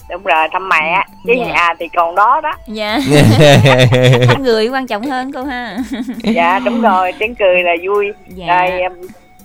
[0.10, 1.06] Đúng rồi thăm mẹ.
[1.26, 1.46] Chứ Dạ.
[1.46, 2.54] nhà thì còn đó đó.
[2.68, 3.00] Dạ.
[4.28, 5.78] Thăm người quan trọng hơn cô ha.
[6.24, 8.12] Dạ đúng rồi tiếng cười là vui.
[8.28, 8.48] Dạ.
[8.48, 8.94] Rồi um,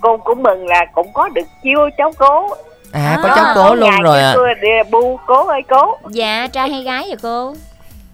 [0.01, 2.49] cô cũng mừng là cũng có được chiêu cháu cố
[2.91, 4.35] À, có À, cháu cố Có luôn rồi ạ.
[4.61, 5.97] đi bu cố ơi cố.
[6.09, 7.53] Dạ trai hay gái vậy cô?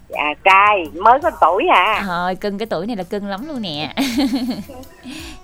[0.09, 2.03] Dạ trai mới có tuổi à.
[2.07, 3.93] Thôi cưng cái tuổi này là cưng lắm luôn nè.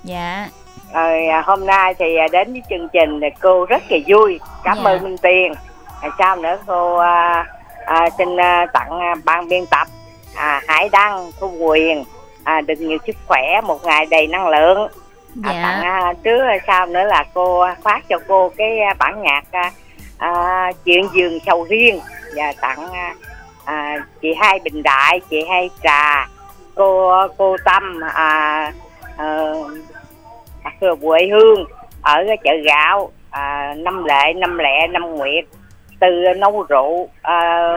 [0.03, 0.47] Dạ.
[0.93, 4.39] Rồi à, hôm nay thì à, đến với chương trình thì cô rất là vui.
[4.63, 4.91] Cảm Dạ.
[4.91, 5.53] ơn minh tiền
[6.01, 7.45] à, sao nữa cô à,
[7.85, 9.87] à, xin à, tặng à, ban biên tập
[10.35, 12.03] à, hải đăng thu quyền
[12.43, 14.87] à, được nhiều sức khỏe một ngày đầy năng lượng
[15.43, 18.93] à, tặng Dạ à, trước à, sau nữa là cô phát cho cô cái à,
[18.99, 19.43] bản nhạc
[20.17, 21.99] à, chuyện giường sầu riêng.
[22.35, 22.89] Và tặng
[23.65, 26.27] à, chị hai bình đại chị hai trà
[26.75, 28.73] cô cô tâm à,
[29.17, 29.53] ờ,
[30.63, 31.65] à, quê hương
[32.01, 35.45] ở cái chợ gạo à, năm lệ năm lẹ năm nguyệt
[35.99, 37.75] từ nấu rượu à,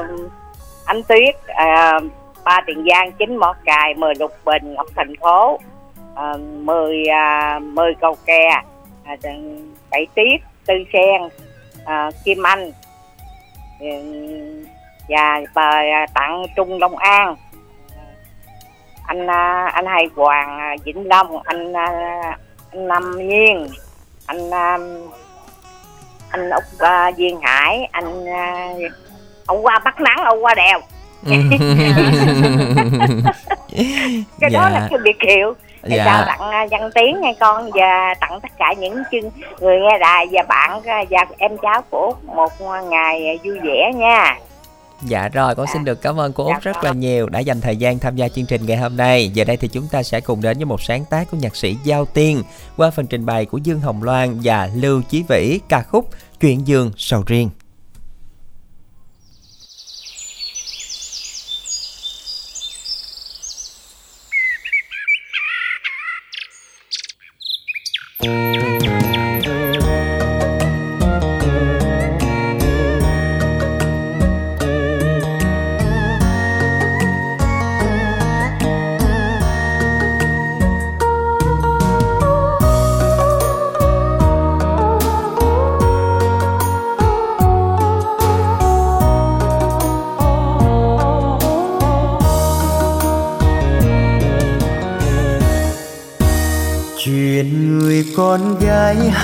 [0.87, 1.99] ánh tuyết à,
[2.45, 5.61] ba tiền giang chín mỏ cài mười lục bình ngọc thành phố
[6.15, 8.49] à, mười à, mười cầu kè
[9.05, 9.17] à,
[9.91, 11.23] bảy tiết tư sen
[11.85, 12.71] à, kim anh
[13.81, 13.87] ừ,
[15.09, 15.83] và bà
[16.15, 17.37] tặng trung long an.
[19.07, 21.89] Anh à, anh hai hoàng à, vĩnh long anh à,
[22.71, 23.69] anh năm nhiên
[24.27, 24.51] anh
[26.31, 28.93] anh úc uh, duyên hải anh uh,
[29.47, 30.81] ông qua bắt nắng ông qua đèo.
[34.41, 34.59] Cái dạ.
[34.59, 36.05] đó là cái biệt hiệu để dạ.
[36.05, 40.27] chào tặng văn tiến nha con và tặng tất cả những chương người nghe đài
[40.33, 42.53] và bạn uh, và em cháu của một
[42.91, 44.37] ngày vui vẻ nha
[45.03, 47.61] Dạ rồi, con xin được cảm ơn cô Út dạ rất là nhiều đã dành
[47.61, 49.29] thời gian tham gia chương trình ngày hôm nay.
[49.29, 51.77] Giờ đây thì chúng ta sẽ cùng đến với một sáng tác của nhạc sĩ
[51.85, 52.43] Giao Tiên
[52.77, 56.09] qua phần trình bày của Dương Hồng Loan và Lưu Chí Vĩ ca khúc
[56.41, 57.51] Chuyện giường sầu riêng.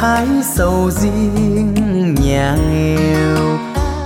[0.00, 3.58] Hái sầu riêng nhà nghèo.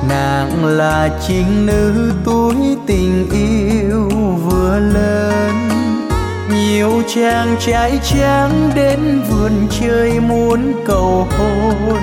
[0.08, 2.54] Nàng là chính nữ tuổi
[2.86, 4.08] tình yêu
[4.44, 5.68] vừa lớn.
[6.50, 11.98] Nhiều chàng trai tráng đến vườn chơi muốn cầu hôn.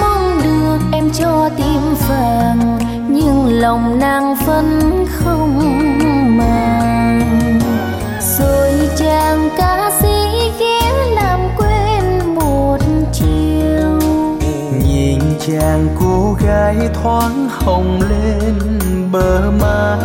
[0.00, 2.78] Mong được em cho tim vàng
[3.08, 5.83] nhưng lòng nàng vẫn không
[15.46, 18.54] chàng cô gái thoáng hồng lên
[19.12, 19.98] bờ má.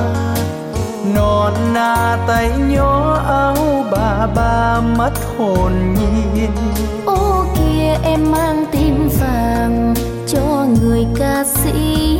[1.15, 6.51] Non na tay nhỏ áo bà ba mất hồn nhiên.
[7.05, 9.93] Ô kia em mang tim vàng
[10.27, 12.18] cho người ca sĩ.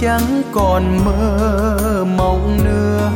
[0.00, 3.10] Chẳng còn mơ mộng nữa.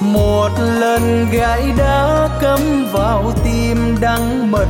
[0.00, 4.68] Một lần gái đã cắm vào tim đắng mật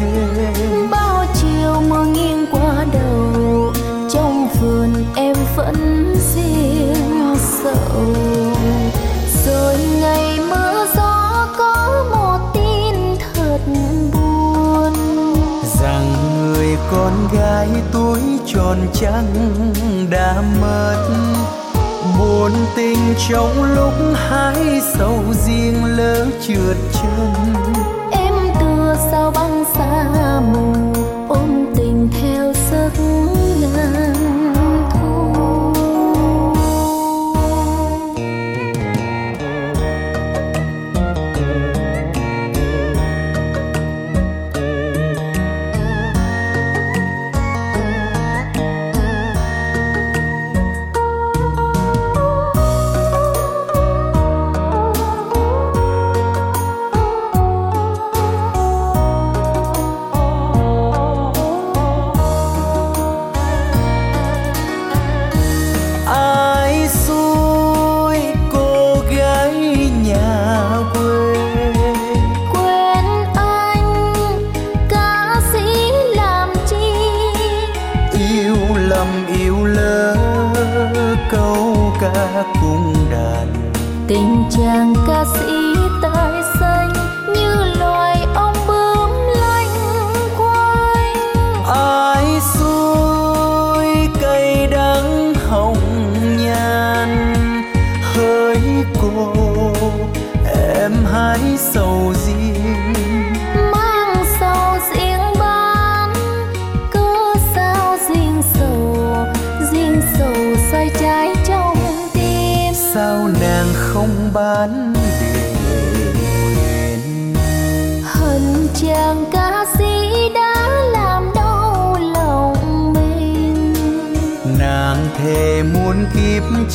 [0.00, 0.90] thêm.
[0.90, 3.72] Bao chiều mưa nghiêng qua đầu,
[4.12, 5.76] trong vườn em vẫn
[6.34, 8.14] riêng sầu.
[9.46, 9.76] Rồi
[16.92, 19.34] con gái tuổi tròn trắng
[20.10, 21.08] đã mất.
[22.18, 22.98] Buồn tình
[23.28, 27.32] trong lúc hái sầu riêng lỡ trượt chân.
[28.12, 30.72] Em tựa sao băng xa mù,
[31.28, 32.52] ôm tình theo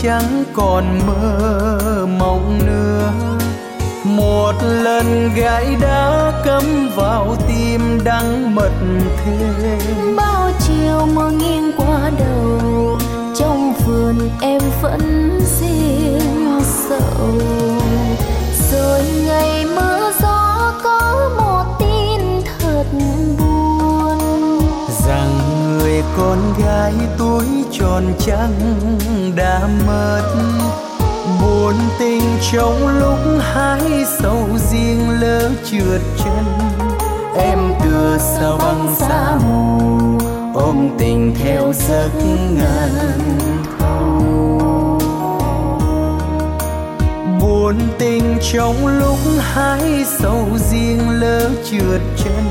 [0.04, 3.12] chẳng còn mơ mộng nữa.
[4.04, 8.72] Một lần gái đã cắm vào tim đắng mật
[9.26, 12.98] thêm bao chiều mưa nghiêng qua đầu
[13.36, 17.42] trong vườn em vẫn riêng sầu.
[18.72, 22.22] Rồi ngày mưa gió có một tin
[22.60, 22.84] thật
[23.40, 24.20] buồn.
[25.08, 25.40] Rằng
[25.78, 28.54] người con gái tuổi tròn trắng
[29.36, 30.24] đã mất.
[31.42, 36.46] Buồn tình trong lúc hái sầu riêng lỡ trượt chân.
[37.38, 39.80] Em tựa sao băng xa mù,
[40.54, 42.10] ôm tình theo giấc
[42.58, 43.20] ngàn.
[47.42, 52.44] Buồn tình trong lúc hái sầu riêng lỡ trượt chân.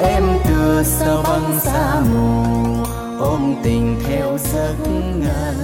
[0.00, 2.58] Em tựa sao băng xa mù
[3.20, 4.74] ôm tình theo giấc
[5.20, 5.54] ngàn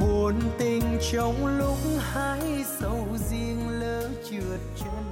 [0.00, 2.40] buồn tình trong lúc hái
[2.80, 5.04] sầu riêng lỡ trượt chân.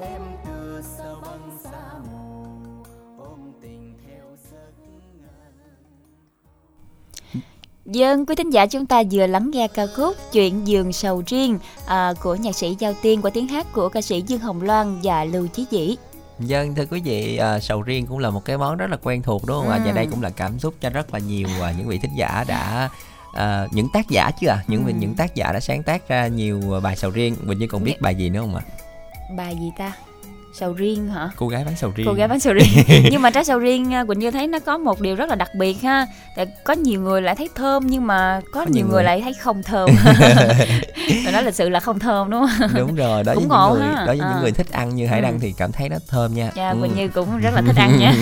[0.00, 1.80] Em từ sao băng xa
[2.12, 2.44] mù
[3.18, 4.72] ôm tình theo giấc
[5.20, 5.52] ngàn
[7.84, 11.58] Dân quý thính giả chúng ta vừa lắng nghe ca khúc Chuyện giường sầu riêng
[11.86, 15.00] à, của nhạc sĩ Giao Tiên qua tiếng hát của ca sĩ Dương Hồng Loan
[15.02, 15.96] và Lưu Chí Dĩ.
[16.38, 19.22] Dân thưa quý vị, à, sầu riêng cũng là một cái món rất là quen
[19.22, 19.76] thuộc đúng không ạ?
[19.76, 19.82] Ừ.
[19.86, 22.44] Và đây cũng là cảm xúc cho rất là nhiều à, những vị thính giả
[22.48, 22.88] đã
[23.32, 24.92] à, những tác giả chứ à, những Ừ.
[24.98, 27.36] những tác giả đã sáng tác ra nhiều bài sầu riêng.
[27.46, 28.62] Quỳnh Như còn biết bài gì nữa không ạ?
[29.36, 29.92] Bài gì ta?
[30.52, 31.30] Sầu riêng hả?
[31.36, 32.06] Cô gái bán sầu riêng.
[32.06, 32.84] Cô gái bán sầu riêng.
[33.10, 35.34] nhưng mà trái sầu riêng à, Quỳnh Như thấy nó có một điều rất là
[35.34, 36.06] đặc biệt ha.
[36.36, 39.20] Tại có nhiều người lại thấy thơm nhưng mà có, nhiều nhiều người người- lại
[39.20, 39.90] thấy không thơm.
[41.24, 42.68] Rồi nói lịch sự là không thơm đúng không?
[42.74, 44.04] đúng rồi đối với Cũng những ngộ người ha.
[44.06, 44.30] đối với À.
[44.34, 45.22] những người thích ăn như Hải Ừ.
[45.22, 46.76] Đăng thì cảm thấy nó thơm nha Dạ, Ừ.
[46.80, 48.14] Quỳnh Như cũng rất là thích ăn nha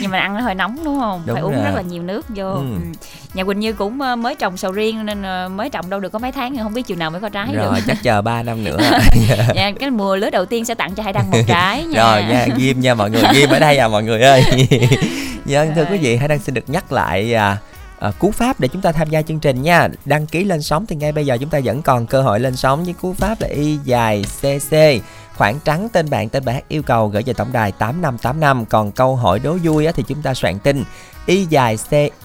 [0.00, 1.22] Nhưng mà ăn nó hơi nóng đúng không?
[1.26, 1.64] Đúng Phải uống rồi.
[1.64, 2.64] rất là nhiều nước vô Ừ.
[3.34, 6.12] Nhà Quỳnh Như cũng ờ, mới trồng sầu riêng Nên ờ, mới trồng đâu được
[6.12, 8.42] có mấy tháng Không biết chiều nào mới có trái rồi được chắc chờ 3
[8.42, 8.78] năm nữa.
[9.54, 11.98] Dạ, Cái mùa lứa đầu tiên sẽ tặng cho Hải Đăng một trái nha.
[12.02, 14.44] Rồi nha ghim nha mọi người ghim ở đây à mọi người ơi.
[15.44, 17.56] Vâng thưa quý vị Hải Đăng xin được nhắc lại à,
[17.98, 19.88] à, cú pháp để chúng ta tham gia chương trình nha.
[20.04, 22.56] Đăng ký lên sóng thì ngay bây giờ chúng ta vẫn còn cơ hội lên
[22.56, 24.76] sóng với cú pháp là y dài cc
[25.40, 29.16] khoảng trắng tên bạn tên hát yêu cầu gửi về tổng đài 8585 còn câu
[29.16, 30.84] hỏi đố vui á, thì chúng ta soạn tin
[31.26, 31.78] y dài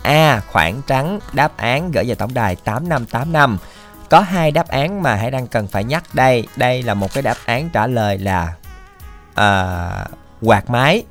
[0.04, 3.58] ca khoảng trắng đáp án gửi về tổng đài 8585
[4.10, 6.48] có hai đáp án mà Hải Đăng cần phải nhắc đây.
[6.56, 8.54] Đây là một cái đáp án trả lời là
[9.36, 9.90] à,
[10.42, 11.04] quạt máy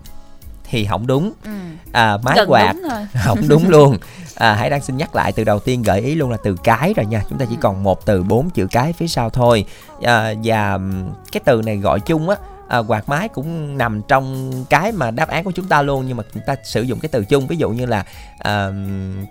[0.70, 1.32] thì không đúng.
[1.44, 1.50] Ừ.
[1.92, 3.06] à, máy Gần quạt đúng rồi.
[3.24, 3.98] không đúng luôn.
[4.34, 6.94] À, hãy đang xin nhắc lại từ đầu tiên gợi ý luôn là từ cái
[6.96, 7.22] rồi nha.
[7.30, 7.60] Chúng ta chỉ Ừ.
[7.62, 9.64] còn một từ bốn chữ cái phía sau thôi.
[10.02, 10.78] À, và
[11.32, 12.36] cái từ này gọi chung á
[12.68, 16.16] à, quạt máy cũng nằm trong cái mà đáp án của chúng ta luôn nhưng
[16.16, 18.04] mà chúng ta sử dụng cái từ chung ví dụ như là
[18.38, 18.68] à,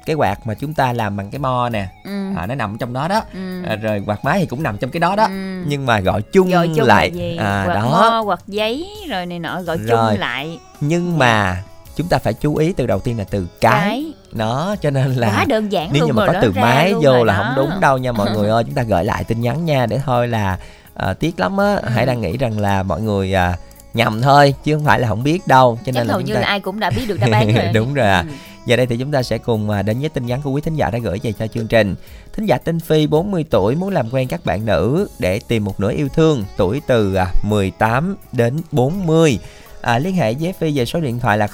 [0.06, 2.12] cái quạt mà chúng ta làm bằng cái mo nè ừ.
[2.38, 3.64] à, nó nằm trong đó đó Ừ.
[3.68, 5.64] à, rồi quạt máy thì cũng nằm trong cái đó đó Ừ.
[5.68, 8.90] nhưng mà gọi chung, gọi chung lại là gì à, quạt đó mo quạt giấy
[9.10, 9.88] rồi này nọ gọi Rồi.
[10.12, 11.64] chung lại nhưng mà
[11.96, 15.14] chúng ta phải chú ý từ đầu tiên là từ cái, cái nó cho nên
[15.14, 17.44] là quá đơn giản nếu như mà có từ máy vô là đó.
[17.44, 20.00] không đúng đâu nha mọi người ơi chúng ta gửi lại tin nhắn nha để
[20.06, 20.58] thôi là
[20.94, 21.90] à, tiếc lắm á Ừ.
[21.90, 23.58] hãy đang nghĩ rằng là mọi người à,
[23.94, 26.28] nhầm thôi chứ không phải là không biết đâu cho chắc nên là hầu chúng
[26.28, 28.24] như ta là ai cũng đã biết được đáp án rồi Đúng rồi ạ.
[28.28, 28.34] Ừ.
[28.66, 30.76] Giờ đây thì chúng ta sẽ cùng à, đến với tin nhắn của quý thính
[30.76, 31.96] giả đã gửi về cho chương trình.
[32.34, 35.80] Thính giả tên Phi 40 tuổi muốn làm quen các bạn nữ để tìm một
[35.80, 39.40] nửa yêu thương tuổi từ à, 18 đến 40.
[39.82, 41.48] À, liên hệ với Phi về số điện thoại là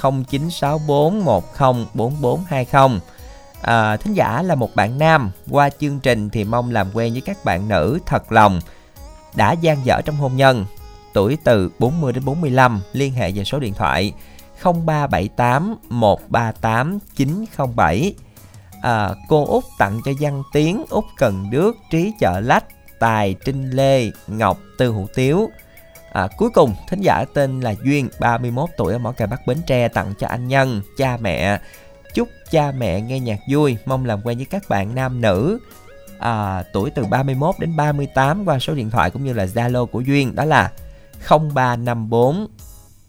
[1.95, 2.99] 0964104420.
[3.61, 7.21] À, thính giả là một bạn nam qua chương trình thì mong làm quen với
[7.21, 8.61] các bạn nữ thật lòng
[9.35, 10.65] đã gian dở trong hôn nhân.
[11.13, 14.13] Tuổi từ 40 đến 45 liên hệ về số điện thoại
[14.63, 18.13] 0378 138 907
[18.81, 22.65] à, Cô Út tặng cho Văn Tiến, Út Cần Đước, Trí Chợ Lách,
[22.99, 25.49] Tài, Trinh Lê, Ngọc, Tư Hữu Tiếu.
[26.13, 29.57] À, Cuối cùng, thính giả tên là Duyên, 31 tuổi ở Mỏ Cày Bắc Bến
[29.67, 31.59] Tre tặng cho anh Nhân, cha mẹ.
[32.13, 35.59] Chúc cha mẹ nghe nhạc vui, mong làm quen với các bạn nam nữ
[36.19, 40.01] à, tuổi từ 31 đến 38 qua số điện thoại cũng như là Zalo của
[40.01, 40.71] Duyên đó là
[41.29, 42.47] 0354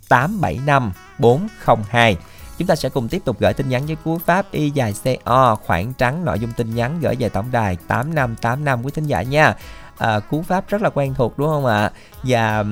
[0.09, 2.17] 875 402
[2.61, 4.95] chúng ta sẽ cùng tiếp tục gửi tin nhắn với cú pháp y dài
[5.25, 9.23] co khoảng trắng nội dung tin nhắn gửi về tổng đài 8585 quý thính giả
[9.23, 9.55] nha.
[9.99, 11.91] À, cú pháp rất là quen thuộc đúng không ạ?
[12.23, 12.65] Và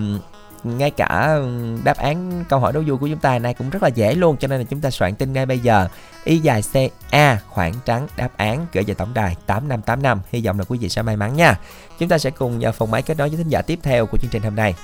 [0.76, 1.38] ngay cả
[1.84, 4.36] đáp án câu hỏi đố vui của chúng ta này cũng rất là dễ luôn,
[4.36, 5.88] cho nên là chúng ta soạn tin ngay bây giờ.
[6.24, 6.74] Y dài c,
[7.10, 10.88] a, khoảng trắng, đáp án gửi về tổng đài 8585 hy vọng là quý vị
[10.88, 11.58] sẽ may mắn nha.
[11.98, 14.18] Chúng ta sẽ cùng vào phòng máy kết nối với thính giả tiếp theo của
[14.18, 14.74] chương trình hôm nay.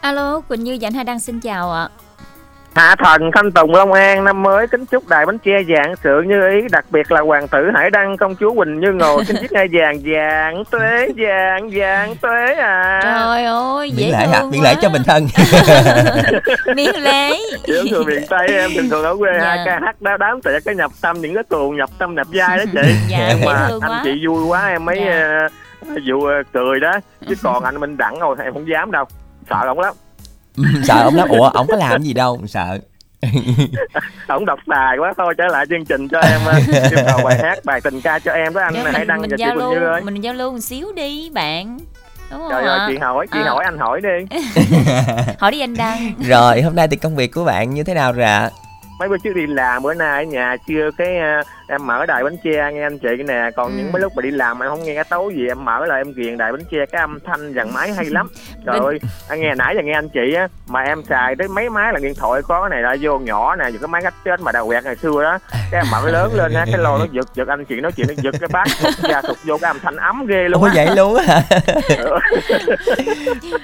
[0.00, 1.88] Alo, quỳnh như dành hai đang xin chào ạ.
[2.78, 6.22] Hạ thần Thanh Tùng Long An năm mới kính chúc đài bánh tre dạng sự
[6.26, 9.36] như ý đặc biệt là hoàng tử Hải Đăng công chúa Quỳnh Như ngồi trên
[9.40, 13.00] chiếc ngai vàng vàng tuế vàng vàng tuế à.
[13.02, 14.42] Trời ơi dễ miễn lễ hả?
[14.52, 15.26] miễn lễ cho mình thân.
[16.76, 17.32] Miễn lễ.
[17.64, 19.44] Kiểu người miền Tây em thường thường ở quê Dạ.
[19.48, 22.26] hai ca hát đá đám tiệc cái nhập tâm những cái tuồng nhập tâm nhập
[22.32, 22.94] vai đó chị.
[23.08, 24.00] Dạ, nhưng mà anh quá.
[24.04, 25.38] chị vui quá em mới Dạ.
[25.88, 26.92] ờ, dụ ờ, cười đó.
[27.28, 29.04] Chứ còn anh Minh Đẳng rồi em không dám đâu.
[29.50, 29.94] Sợ ổng lắm.
[29.94, 30.07] Ừ,
[30.84, 32.40] sợ ông lắm ủa ông có làm gì đâu?
[32.46, 32.78] Sợ.
[34.28, 36.40] Ổng độc tài quá thôi trở lại chương trình cho em
[36.90, 39.30] yêu cầu bài hát bài tình ca cho em đó anh Nếu hãy đăng mình
[39.36, 40.00] giao lưu ơi.
[40.00, 41.78] mình giao lưu một xíu đi bạn.
[42.30, 43.50] Đúng không trời ơi chị hỏi chị À.
[43.50, 44.36] hỏi anh hỏi đi.
[45.38, 46.12] Hỏi đi anh đăng.
[46.28, 48.50] Rồi hôm nay thì công việc của bạn như thế nào rồi ạ
[48.98, 52.24] mấy bữa trước đi làm bữa nay ở nhà chưa cái ờ, em mở đài
[52.24, 53.50] bánh tre nghe anh chị cái nè.
[53.56, 53.74] Còn Ừ.
[53.78, 56.00] những mấy lúc mà đi làm em không nghe cái tấu gì em mở lại
[56.00, 58.28] em ghiền đài bánh tre cái âm thanh dàn máy hay lắm.
[58.66, 61.70] Trời ơi anh nghe nãy giờ nghe anh chị á mà em xài tới mấy
[61.70, 64.14] máy là điện thoại có cái này là vô nhỏ nè vừa cái máy gách
[64.24, 65.38] chết mà đầu quẹt ngày xưa đó.
[65.70, 68.06] Cái em mở lớn lên ha cái lô nó giật giật anh chị nói chuyện
[68.08, 68.68] nó giật cái bát
[69.02, 70.72] ra thụt vô cái âm thanh ấm ghê luôn ủa á.
[70.74, 71.42] vậy luôn á hả?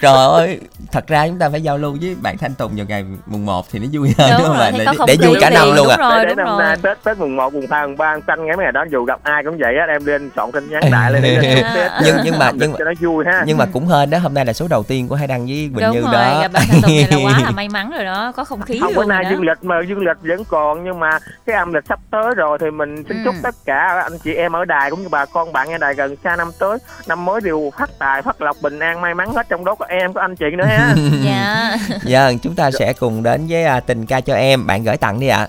[0.00, 0.60] Trời ơi
[0.92, 3.66] thật ra chúng ta phải giao lưu với bạn thanh tùng vào ngày mùng 1
[3.70, 5.88] thì nó vui hơn Đúng đúng không rồi, ạ để, vui cả năm luôn đúng
[5.88, 5.96] à.
[5.96, 6.58] rồi để đúng năm rồi.
[6.62, 8.84] Nay tết tết mùng một mùng hai mùng ba mùng xanh ngày mấy ngày đó
[8.90, 11.98] dù gặp ai cũng vậy á em lên chọn tin nhắn đại lên Dạ.
[12.04, 13.42] Nhưng- nhưng mà- nhưng mà- cho nó vui ha.
[13.46, 15.70] nhưng mà cũng hên đó hôm nay là số đầu tiên của hai đăng với
[15.74, 16.38] bình đúng như rồi đó.
[16.42, 18.94] gặp bạn tùng này là quá là may mắn rồi đó có không khí không
[18.94, 21.10] bữa nay dương lịch mà dương lịch vẫn còn nhưng mà
[21.46, 23.22] cái âm lịch sắp tới rồi thì mình xin Ừ.
[23.24, 25.94] chúc tất cả anh chị em ở đài cũng như bà con bạn nghe đài
[25.94, 29.34] gần xa năm tới năm mới đều phát tài phát lộc bình an may mắn
[29.34, 30.94] hết trong đó có em có anh chị nữa ha.
[31.24, 31.76] Dạ.
[32.08, 34.66] Vâng, chúng ta sẽ cùng đến với à, tình ca cho em.
[34.66, 35.48] Bạn gửi tặng đi ạ.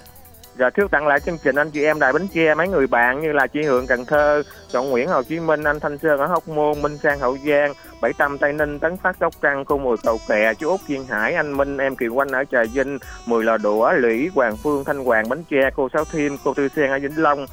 [0.58, 3.22] rồi trước tặng lại chương trình, anh chị em đài bến tre, mấy người bạn
[3.22, 6.26] như là chị Hường Cần Thơ, Trọng Nguyễn Hồ Chí Minh, anh Thanh Sơn ở
[6.26, 9.78] Hóc Môn, Minh Sang Hậu Giang, Bảy Tâm Tây Ninh, Tấn Phát Sóc Trăng, Cô
[9.78, 12.98] Mùi Cầu Kè, chú Út Duyên Hải, anh Minh, em Kiều Quanh ở Trà Vinh,
[13.26, 16.68] Mười Lò Đũa, Lũy, Hoàng Phương, Thanh Hoàng, Bến Tre, cô Sáu Thiên, cô Tư
[16.76, 17.46] Sen ở Vĩnh Long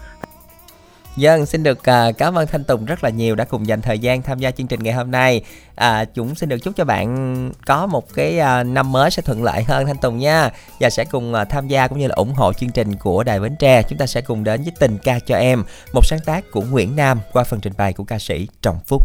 [1.16, 3.98] dân xin được uh, cảm ơn Thanh Tùng rất là nhiều đã cùng dành thời
[3.98, 5.44] gian tham gia chương trình ngày hôm nay.
[5.74, 9.44] À, chúng xin được chúc cho bạn có một cái uh, năm mới sẽ thuận
[9.44, 10.50] lợi hơn Thanh Tùng nha.
[10.80, 13.40] Và sẽ cùng uh, tham gia cũng như là ủng hộ chương trình của Đài
[13.40, 13.82] Bến Tre.
[13.82, 16.96] Chúng ta sẽ cùng đến với tình ca cho em, một sáng tác của Nguyễn
[16.96, 19.02] Nam qua phần trình bày của ca sĩ Trọng Phúc.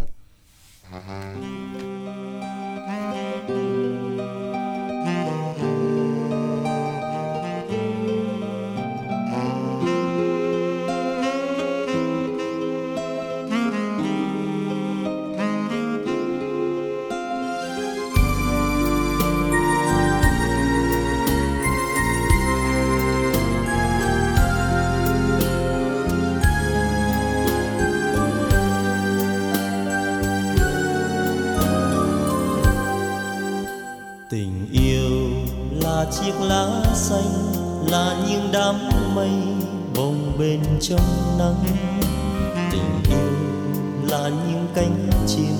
[35.98, 37.54] Là chiếc lá xanh
[37.92, 38.76] là những đám
[39.16, 39.32] mây
[39.96, 41.64] bồng bên trong nắng.
[42.72, 43.34] Tình yêu
[44.10, 45.56] là những cánh chim,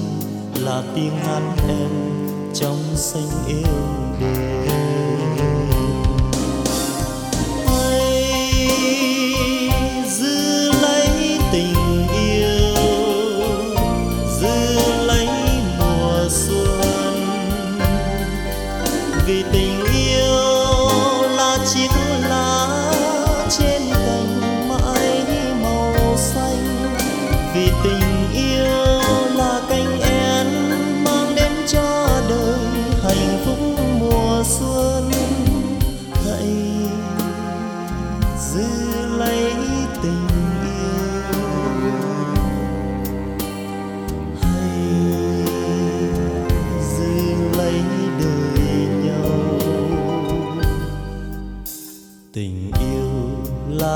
[0.66, 1.90] là tiếng hát em
[2.54, 3.74] trong xanh yêu
[4.22, 4.67] đêm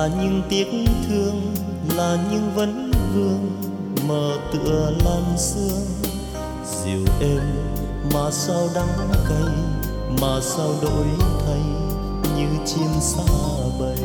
[0.02, 0.68] là những tiếc
[1.08, 1.56] thương,
[1.96, 3.52] là những vấn vương
[4.08, 5.86] mờ tựa lan sương.
[6.66, 7.42] Dịu êm
[8.14, 9.56] mà sao đắng cay,
[10.22, 11.06] mà sao đổi
[11.46, 11.62] thay
[12.36, 13.24] như chim xa
[13.80, 13.98] bay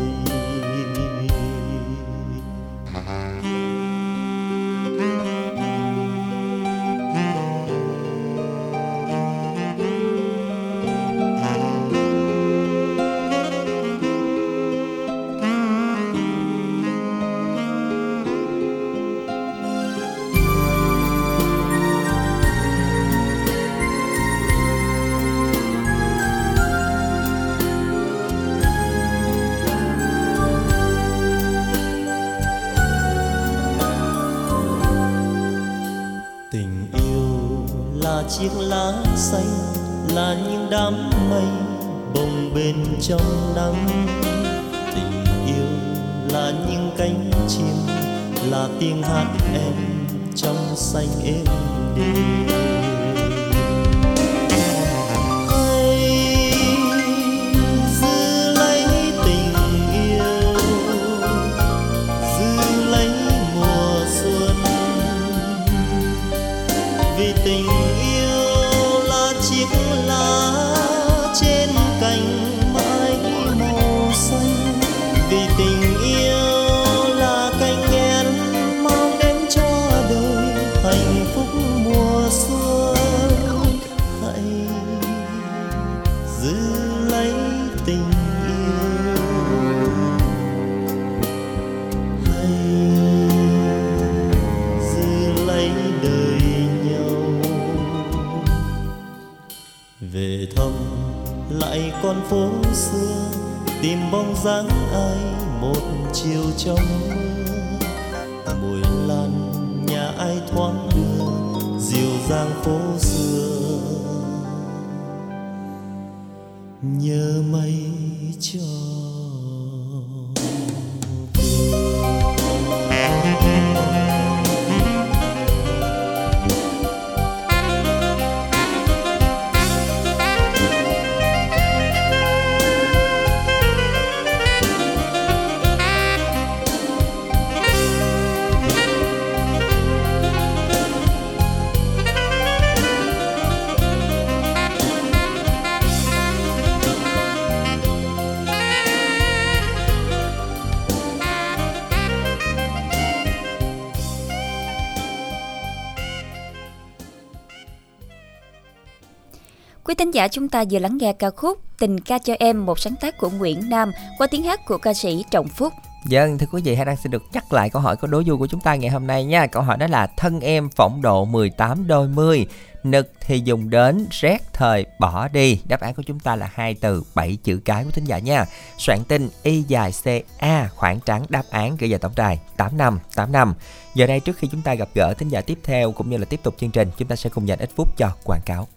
[160.06, 162.94] thính giả chúng ta vừa lắng nghe ca khúc Tình ca cho em một sáng
[163.00, 165.72] tác của Nguyễn Nam qua tiếng hát của ca sĩ Trọng Phúc.
[166.06, 168.36] Dân, thưa quý vị, hãy đang xin được nhắc lại câu hỏi có đố vui
[168.36, 169.46] của chúng ta ngày hôm nay nha.
[169.46, 172.46] Câu hỏi đó là thân em phỏng độ 18 đôi mươi,
[172.84, 175.60] nực thì dùng đến rét thời bỏ đi.
[175.64, 178.46] Đáp án của chúng ta là hai từ bảy chữ cái của thính giả nha.
[178.78, 180.06] Soạn tin Y dài C
[180.38, 183.54] A khoảng trắng đáp án gửi về tổng đài 8585.
[183.94, 186.24] Giờ đây trước khi chúng ta gặp gỡ thính giả tiếp theo cũng như là
[186.24, 188.68] tiếp tục chương trình, chúng ta sẽ cùng dành ít phút cho quảng cáo.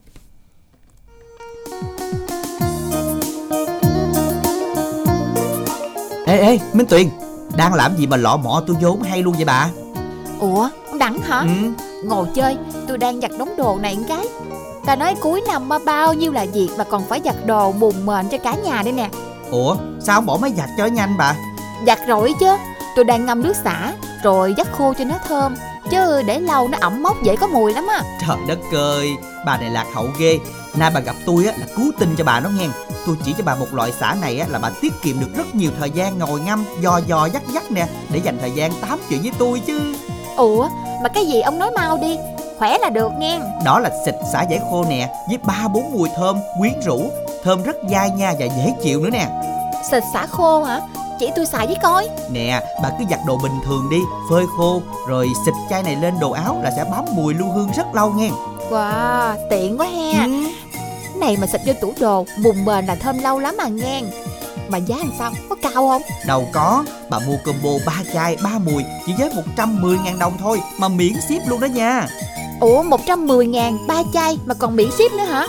[6.30, 7.10] Ê ê Minh Tuyền
[7.58, 9.70] Đang làm gì mà lọ mọ tôi vốn hay luôn vậy bà?
[10.40, 10.70] Ủa
[11.00, 11.40] đẳng hả?
[11.40, 11.48] Ừ.
[12.04, 12.58] Ngồi chơi
[12.88, 14.28] tôi đang giặt đống đồ này một cái.
[14.86, 18.06] Ta nói cuối năm mà bao nhiêu là việc Mà còn phải giặt đồ bùn
[18.06, 19.10] mền cho cả nhà đây nè.
[19.52, 21.36] Ủa sao không bỏ máy giặt cho nhanh bà?
[21.88, 22.56] Giặt rồi chứ
[22.96, 25.56] Tôi đang ngâm nước xả Rồi dắt khô cho nó thơm
[25.92, 28.02] Chứ để lâu nó ẩm mốc dễ có mùi lắm á.
[28.28, 29.10] Trời đất ơi
[29.46, 30.40] Bà này lạc hậu ghê
[30.80, 32.68] Nay bà gặp tôi á là cứu tinh cho bà đó nghe.
[33.06, 35.56] Tôi chỉ cho bà một loại xả này á là bà tiết kiệm được rất
[35.56, 39.00] nhiều thời gian ngồi ngâm Dò dò dắt dắt nè Để dành thời gian tám
[39.10, 39.96] chuyện với tôi chứ.
[40.38, 40.70] Ủa
[41.04, 42.18] mà cái gì ông nói mau đi
[42.58, 43.40] Khỏe là được nghe.
[43.66, 47.12] Đó là xịt xả giải khô nè Với ba bốn mùi thơm quyến rũ
[47.44, 49.28] Thơm rất dai nha và dễ chịu nữa nè.
[49.92, 50.82] Xịt xả khô hả?
[51.20, 52.10] Chỉ tôi xài với coi.
[52.32, 54.00] Nè bà cứ giặt đồ bình thường đi
[54.30, 57.72] Phơi khô Rồi xịt chai này lên đồ áo là sẽ bám mùi lưu hương
[57.78, 58.30] rất lâu nghe.
[58.70, 60.30] Wow tiện quá he ừ.
[61.20, 64.02] Này mà xịt vô tủ đồ Bùn bền là thơm lâu lắm mà nghe.
[64.68, 66.02] Mà giá làm sao có cao không?
[66.28, 66.84] Đâu có.
[67.10, 71.48] Bà mua combo 3 chai 3 mùi Chỉ với 110.000 đồng thôi Mà miễn ship
[71.48, 72.08] luôn đó nha.
[72.62, 75.48] Ủa 110 ngàn ba chai mà còn miễn ship nữa hả?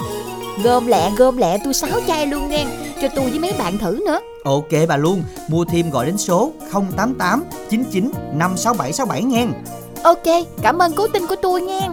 [0.65, 2.67] Gom lẹ gom lẹ tôi 6 chai luôn nghe
[3.03, 4.21] Cho tôi với mấy bạn thử nữa.
[4.45, 9.47] Ok bà luôn Mua thêm gọi đến số 088 99 56767 nghe.
[10.03, 11.89] Ok cảm ơn cố tin của tôi nghe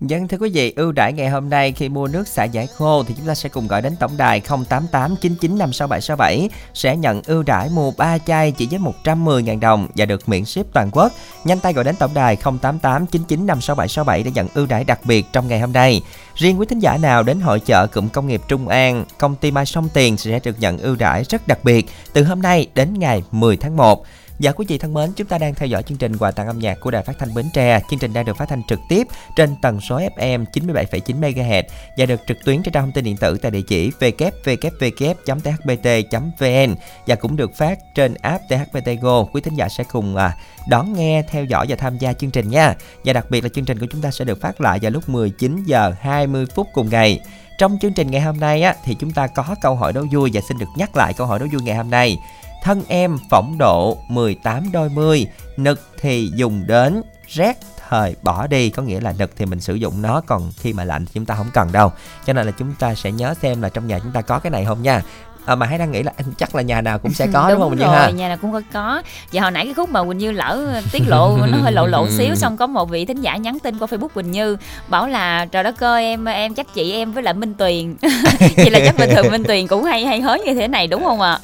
[0.00, 3.02] Dân thưa quý vị, ưu đãi ngày hôm nay khi mua nước xả giải khô
[3.02, 7.90] thì chúng ta sẽ cùng gọi đến tổng đài 0889956767 sẽ nhận ưu đãi mua
[7.96, 11.12] 3 chai chỉ với 110.000 đồng và được miễn ship toàn quốc.
[11.44, 15.60] Nhanh tay gọi đến tổng đài 0889956767 để nhận ưu đãi đặc biệt trong ngày
[15.60, 16.02] hôm nay.
[16.34, 19.50] Riêng quý thính giả nào đến hội chợ cụm công nghiệp Trung An, công ty
[19.50, 22.98] Mai Sông Tiền sẽ được nhận ưu đãi rất đặc biệt từ hôm nay đến
[22.98, 24.04] ngày 10 tháng 1.
[24.40, 26.58] Dạ quý vị thân mến, chúng ta đang theo dõi chương trình quà tặng âm
[26.58, 27.80] nhạc của Đài Phát thanh Bến Tre.
[27.90, 31.62] Chương trình đang được phát thanh trực tiếp trên tần số FM 97,9 MHz
[31.96, 34.74] và được trực tuyến trên trang thông tin điện tử tại địa chỉ www.thbt.vn
[37.06, 39.24] và cũng được phát trên app THBT Go.
[39.24, 40.36] Quý thính giả sẽ cùng à,
[40.68, 42.74] đón nghe, theo dõi và tham gia chương trình nha.
[43.04, 45.08] Và đặc biệt là chương trình của chúng ta sẽ được phát lại vào lúc
[45.08, 47.20] 19 giờ 20 phút cùng ngày.
[47.58, 50.30] trong chương trình ngày hôm nay á thì chúng ta có câu hỏi đố vui
[50.32, 52.16] và xin được nhắc lại câu hỏi đố vui ngày hôm nay.
[52.62, 57.56] Thân em phỏng độ 18 đôi mươi, nực thì dùng đến, rét
[57.88, 58.70] thời bỏ đi.
[58.70, 61.26] Có nghĩa là nực thì mình sử dụng nó còn khi mà lạnh thì chúng
[61.26, 61.92] ta không cần đâu.
[62.26, 64.50] Cho nên là chúng ta sẽ nhớ xem là trong nhà chúng ta có cái
[64.50, 65.02] này không nha
[65.46, 67.50] à, mà hãy đang nghĩ là anh chắc là nhà nào cũng sẽ có đúng,
[67.50, 68.10] đúng không Quỳnh Như ha?
[68.10, 69.02] nhà nào cũng có có.
[69.32, 72.06] Và hồi nãy cái khúc mà Quỳnh Như lỡ tiết lộ nó hơi lộ lộ
[72.18, 74.56] xíu xong có một vị thính giả nhắn tin qua Facebook Quỳnh Như
[74.88, 77.94] bảo là trời đất ơi em em chắc chị em với lại Minh Tuyền.
[78.56, 81.04] Vậy là chắc bình thường Minh Tuyền cũng hay hay hớn như thế này đúng
[81.04, 81.38] không ạ?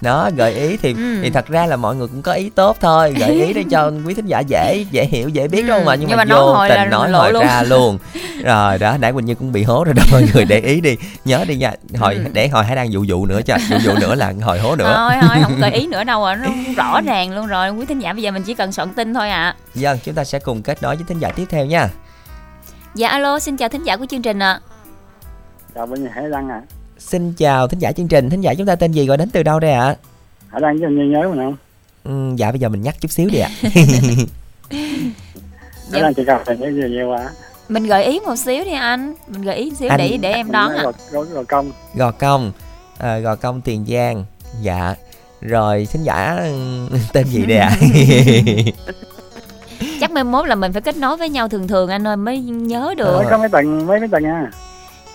[0.00, 1.18] Đó gợi ý thì Ừ.
[1.22, 3.92] thì thật ra là mọi người cũng có ý tốt thôi gợi ý để cho
[4.06, 5.94] quý thính giả dễ dễ hiểu dễ biết đúng không ạ?
[5.94, 7.42] Nhưng, Nhưng mà, mà nói vô hồi tình là nói lộ luôn.
[7.44, 7.98] ra luôn.
[8.44, 10.96] Rồi đó nãy quỳnh như cũng bị hố rồi đó mọi người để ý đi.
[11.24, 12.20] Nhớ đi nha hồi Ừ.
[12.32, 14.94] để hồi hãy đang dụ dụ nữa cho dụ dụ nữa là hồi hố nữa.
[14.96, 17.70] Thôi thôi không gợi ý nữa đâu à nó rõ ràng luôn rồi.
[17.70, 19.56] Quý thính giả bây giờ mình chỉ cần soạn tin thôi ạ.
[19.74, 21.88] Dân chúng ta sẽ cùng kết nối với thính giả tiếp theo nha.
[22.94, 24.60] Dạ alo xin chào thính giả của chương trình ạ.
[25.74, 26.60] Chào bên nhà Hải Đăng à
[26.98, 28.30] xin chào thính giả chương trình.
[28.30, 29.96] Thính giả chúng ta tên gì gọi đến từ đâu đây ạ?
[30.48, 31.56] Hải Đăng anh nhớ mình không
[32.04, 33.50] ừ, dạ bây giờ mình nhắc chút xíu đi ạ.
[35.92, 37.30] Hải Đăng chỉ cần phải nhớ gì nhiều quá.
[37.68, 39.14] Mình gợi ý một xíu đi anh.
[39.28, 40.82] Mình gợi ý xíu Anh- để để em đón ạ.
[40.82, 41.72] Gò, gò, gò công.
[41.94, 42.52] Gò công
[42.98, 44.24] à, gò công tiền giang.
[44.60, 44.94] Dạ.
[45.40, 46.40] Rồi thính giả
[47.12, 47.70] tên gì đây ạ?
[50.00, 52.38] Chắc mai mốt là mình phải kết nối với nhau thường thường anh ơi mới
[52.40, 53.16] nhớ được.
[53.16, 54.50] mới có mấy tầng mấy mấy tầng nha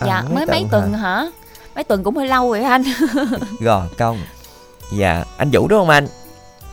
[0.00, 0.98] dạ À, mới mấy tuần hả?
[0.98, 1.26] hả?
[1.74, 2.82] Mấy tuần cũng hơi lâu rồi anh.
[3.60, 4.18] Gò công.
[4.92, 5.24] Dạ.
[5.36, 6.06] Anh vũ đúng không anh?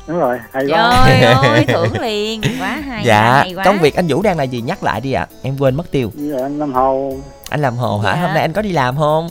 [0.07, 1.05] Đúng rồi hay quá.
[1.07, 2.41] Trời ơi thưởng liền.
[2.59, 3.33] Quá hay dạ.
[3.33, 3.63] hay quá.
[3.65, 4.61] Công việc anh vũ đang là gì?
[4.61, 5.27] Nhắc lại đi ạ.
[5.41, 6.11] Em quên mất tiêu.
[6.15, 7.13] Giờ anh Lâm Hồ.
[7.49, 8.13] Anh làm hồ hả?
[8.15, 8.21] Dạ.
[8.21, 9.29] hôm nay anh có đi làm không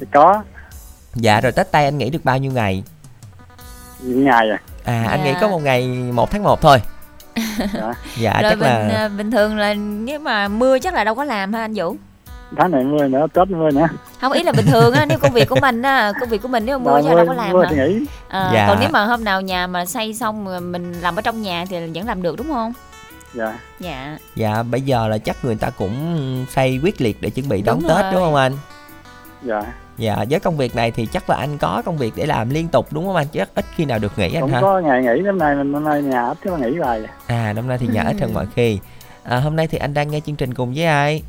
[0.00, 0.42] thì có.
[1.14, 2.82] Dạ rồi tết tây anh nghỉ được bao nhiêu ngày?
[4.00, 4.58] Những ngày à?
[4.84, 5.24] À anh Dạ.
[5.24, 6.78] nghỉ có một ngày một tháng 1 thôi.
[7.58, 7.94] Dạ.
[8.18, 11.14] dạ rồi chắc bình là à, bình thường là nếu mà mưa chắc là đâu
[11.14, 11.96] có làm ha anh vũ?
[12.56, 13.86] Tháng này mưa nữa tết mưa nữa.
[14.20, 16.48] Không ý là bình thường á nếu công việc của mình á công việc của
[16.48, 17.70] mình nếu mà mưa chắc đâu có làm mưa hả?
[17.70, 18.06] thì nghỉ.
[18.28, 18.66] À, Dạ.
[18.68, 21.76] còn nếu mà hôm nào nhà mà xây xong mình làm ở trong nhà thì
[21.94, 22.72] vẫn làm được đúng không?
[23.34, 23.58] Dạ.
[23.80, 24.18] Dạ.
[24.36, 27.80] Dạ bây giờ là chắc người ta cũng xây quyết liệt để chuẩn bị đón
[27.80, 28.12] Đúng tết rồi.
[28.12, 28.52] đúng không anh?
[29.42, 29.62] Dạ
[29.98, 32.68] dạ với công việc này thì chắc là anh có công việc để làm liên
[32.68, 33.26] tục đúng không anh?
[33.32, 35.72] Chứ ít khi nào được nghỉ anh không hả có ngày nghỉ năm nay mình
[35.72, 38.34] năm nay nhà ít cái mà nghỉ hoài à năm nay thì nhà ít hơn
[38.34, 38.78] mọi khi.
[39.22, 41.22] À, hôm nay thì anh đang nghe chương trình cùng với ai?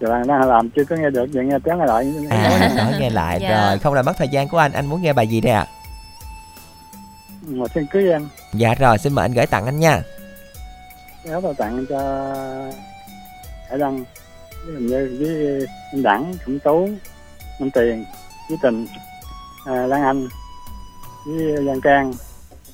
[0.00, 2.14] Giờ đang đang làm chưa có nghe được giờ nghe tiếng nghe lại.
[2.30, 3.10] À nói nghe.
[3.10, 3.68] lại Dạ.
[3.68, 5.66] rồi không làm mất thời gian của anh anh muốn nghe bài gì đây ạ?
[7.46, 8.28] Mà xin cưới em.
[8.52, 10.02] Dạ rồi xin mời anh gửi tặng anh nha.
[11.24, 11.98] Kéo vào tặng cho
[13.68, 14.04] Hải Đăng
[14.66, 16.88] với với anh Đẳng Cẩm Tú
[17.60, 18.04] Năm Tiền
[18.48, 18.86] với Tình
[19.66, 20.28] à, Lan Anh
[21.26, 22.12] với Giang Trang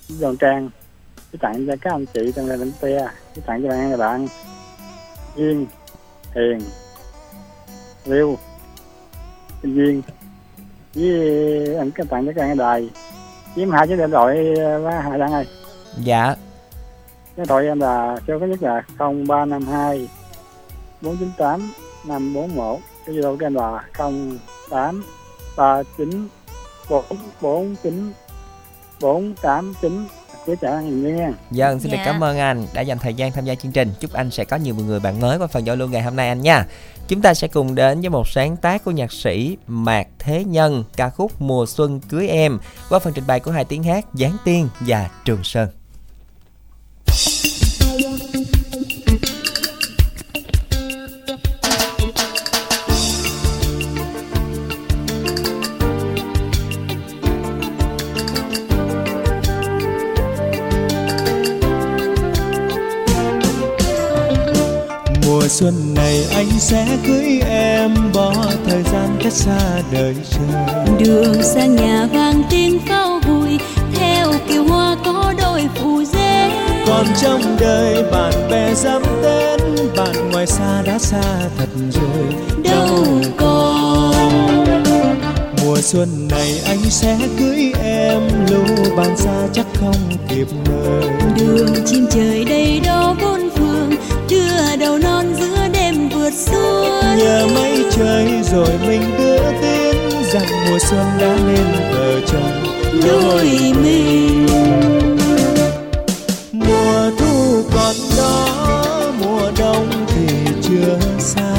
[0.08, 0.70] với Giòn Trang.
[1.32, 2.98] Với tặng cho các anh chị trong gia đình Tia
[3.34, 4.28] với tặng cho bạn các bạn.
[5.36, 5.66] Duyên
[6.34, 6.60] Hiền
[8.04, 8.38] Liêu
[9.62, 10.02] Sinh Duyên.
[10.94, 12.90] Với anh cái tặng cho các anh đài.
[13.54, 15.46] Với em hai chiếc điện thoại với Hải Đăng ơi
[15.98, 16.34] dạ.
[17.36, 20.08] Cái thoại em là số có nhất là 0352
[21.02, 21.72] 498
[22.04, 23.84] 541 cái zalo của em là
[24.72, 25.02] 08
[25.56, 26.28] 39
[26.90, 28.12] 449
[29.00, 30.06] 489
[30.46, 32.04] cứ chào anh nhiều nha Dân xin được Dạ.
[32.04, 33.92] cảm ơn anh đã dành thời gian tham gia chương trình.
[34.00, 36.28] Chúc anh sẽ có nhiều người bạn mới qua phần giao lưu ngày hôm nay
[36.28, 36.66] anh nha.
[37.08, 40.84] Chúng ta sẽ cùng đến với một sáng tác của nhạc sĩ Mạc Thế Nhân
[40.96, 42.58] Ca khúc Mùa Xuân Cưới Em
[42.88, 45.68] Qua phần trình bày của hai tiếng hát Giáng Tiên và Trường Sơn
[65.52, 68.34] xuân này anh sẽ cưới em bỏ
[68.66, 73.58] thời gian cách xa đời chờ đường sang nhà vang tiếng pháo vui
[73.94, 76.50] theo kiều hoa có đôi phù dê.
[76.86, 79.60] Còn trong đời bạn bè dám đến
[79.96, 81.22] bạn ngoài xa đã xa
[81.58, 82.34] thật rồi.
[82.64, 83.04] Đâu
[83.36, 84.12] còn?
[85.64, 88.64] Mùa xuân này anh sẽ cưới em lũ
[88.96, 93.41] bạn xa chắc không kịp mời đường chim trời đầy đó bốn
[97.16, 99.96] nhờ mây trời rồi mình đưa tin
[100.32, 102.64] rằng mùa xuân đã nên vợ chồng
[103.02, 103.44] đôi
[103.82, 104.46] mình.
[106.52, 108.46] Mùa thu còn đó
[109.20, 110.26] mùa đông thì
[110.62, 111.54] chưa xa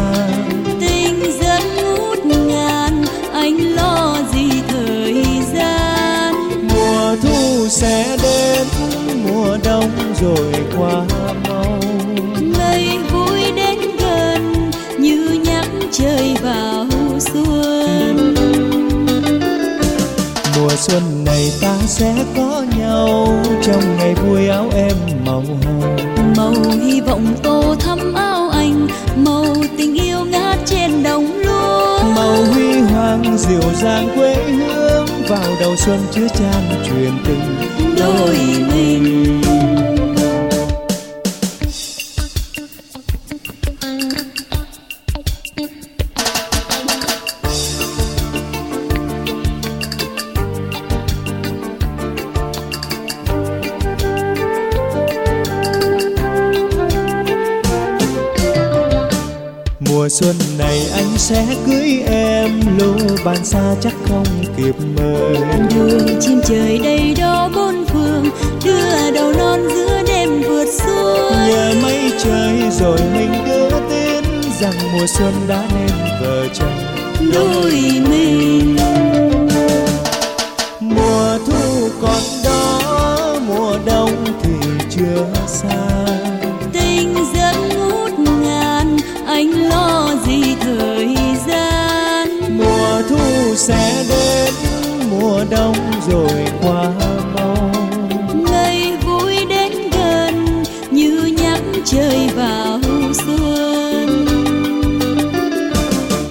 [0.80, 5.24] tình dân ngút ngàn anh lo gì thời
[5.54, 6.34] gian?
[6.74, 8.68] Mùa thu sẽ đến
[9.24, 9.91] mùa đông
[10.22, 11.06] rồi qua
[20.88, 23.28] xuân này ta sẽ có nhau.
[23.64, 25.82] Trong ngày vui áo em màu hồng.
[26.38, 32.04] Màu hy vọng tô thắm áo anh màu tình yêu ngát trên đồng lúa.
[32.16, 37.56] Màu huy hoàng dịu dàng quê hương vào đầu xuân chứa chan truyền tình.
[37.98, 38.38] Đôi
[38.74, 39.42] mình
[59.94, 62.94] mùa xuân này anh sẽ cưới em lô
[63.26, 64.26] bàn xa chắc không
[64.58, 65.38] kịp mời.
[65.76, 68.26] Đường chim trời đầy đó bốn phương
[68.66, 74.24] đưa đầu non giữa đêm vượt xuân nhờ mây trời rồi mình đưa tin
[74.62, 76.78] rằng mùa xuân đã nên vợ chồng
[77.34, 77.72] đôi
[78.10, 78.78] mình
[95.44, 95.76] mùa đông
[96.10, 96.91] rồi qua
[97.36, 97.72] mau.
[98.52, 102.80] Ngày vui đến gần như nhắc trời vào
[103.14, 104.26] xuân.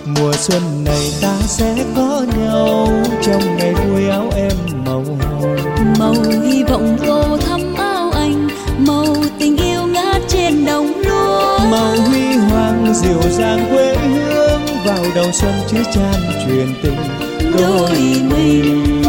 [0.07, 2.89] Mùa xuân này ta sẽ có nhau
[3.23, 4.53] trong ngày vui áo em
[4.87, 5.57] màu hồng.
[5.99, 8.49] Màu hy vọng tô thắm áo anh
[8.79, 11.59] màu tình yêu ngát trên đồng lúa.
[11.71, 16.15] Màu huy hoàng dịu dàng quê hương vào đầu xuân chứa chan
[16.47, 17.99] truyền tình đôi
[18.31, 19.03] mình.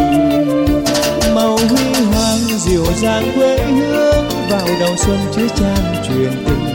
[1.35, 6.65] Màu huy hoàng dịu dàng quê hương vào đầu xuân chứa chan truyền tình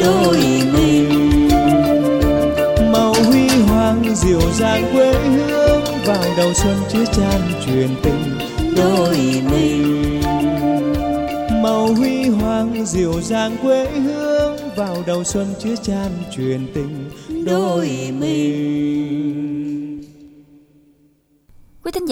[0.00, 0.38] đôi
[0.72, 1.48] mình.
[2.92, 8.38] Màu huy hoàng dịu dàng quê hương vào đầu xuân chứa chan truyền tình
[8.76, 9.16] đôi
[9.50, 10.20] mình.
[11.62, 17.10] Màu huy hoàng dịu dàng quê hương vào đầu xuân chứa chan truyền tình
[17.46, 17.88] đôi
[18.20, 18.95] mình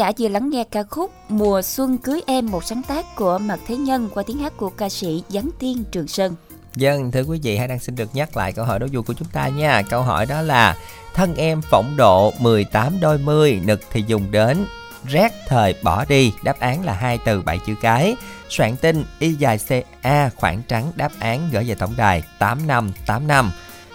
[0.05, 3.61] giả vừa lắng nghe ca khúc Mùa xuân cưới em một sáng tác của Mạc
[3.67, 6.35] Thế Nhân qua tiếng hát của ca sĩ Giáng Tiên Trường Sơn.
[6.75, 9.13] Dân, thưa quý vị, hãy đang xin được nhắc lại câu hỏi đố vui của
[9.13, 9.83] chúng ta nha.
[9.91, 10.77] Câu hỏi đó là
[11.15, 14.67] Thân em phỏng độ 18 đôi mươi, nực thì dùng đến
[15.09, 16.33] rét thời bỏ đi.
[16.43, 18.17] Đáp án là hai từ bảy chữ cái.
[18.49, 19.59] Soạn tin y dài
[20.03, 20.93] ca khoảng trắng.
[20.95, 23.51] Đáp án gửi về tổng đài 8585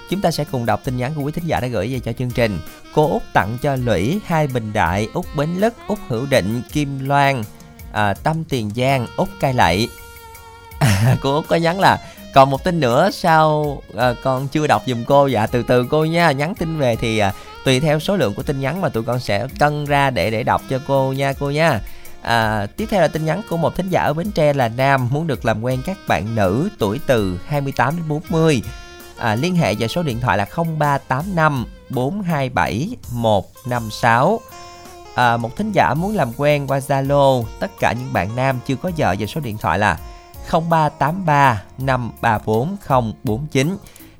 [0.09, 2.13] chúng ta sẽ cùng đọc tin nhắn của quý thính giả đã gửi về cho
[2.13, 2.59] chương trình
[2.93, 7.09] cô út tặng cho lũy hai bình đại út bến lức út hữu định kim
[7.09, 7.43] loan
[7.91, 9.89] à, tâm tiền giang út cai lậy.
[10.79, 11.97] À, cô út có nhắn là
[12.33, 15.27] còn một tin nữa sao à, con chưa đọc dùm cô?
[15.27, 17.33] Dạ từ từ cô nha nhắn tin về thì à,
[17.65, 20.43] tùy theo số lượng của tin nhắn mà tụi con sẽ cân ra để để
[20.43, 21.79] đọc cho cô nha cô nha.
[22.21, 25.09] À, tiếp theo là tin nhắn của một thính giả ở Bến Tre là Nam
[25.11, 28.61] muốn được làm quen các bạn nữ tuổi từ 28 đến 40
[29.17, 30.45] à, liên hệ vào số điện thoại là
[30.79, 34.39] 0385 427 156
[35.15, 38.75] à, một thính giả muốn làm quen qua Zalo tất cả những bạn nam chưa
[38.75, 39.99] có vợ và số điện thoại là
[40.51, 42.75] 0383 534
[43.23, 43.77] 049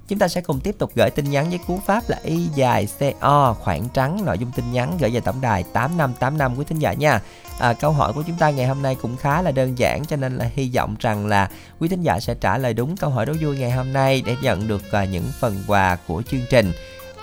[0.09, 2.87] Chúng ta sẽ cùng tiếp tục gửi tin nhắn với cú pháp là y dài
[2.99, 6.93] CO khoảng trắng nội dung tin nhắn gửi về tổng đài 8585 quý thính giả
[6.93, 7.21] nha.
[7.59, 10.15] À, câu hỏi của chúng ta ngày hôm nay cũng khá là đơn giản cho
[10.15, 11.49] nên là hy vọng rằng là
[11.79, 14.35] quý thính giả sẽ trả lời đúng câu hỏi đố vui ngày hôm nay để
[14.41, 16.71] nhận được à, những phần quà của chương trình.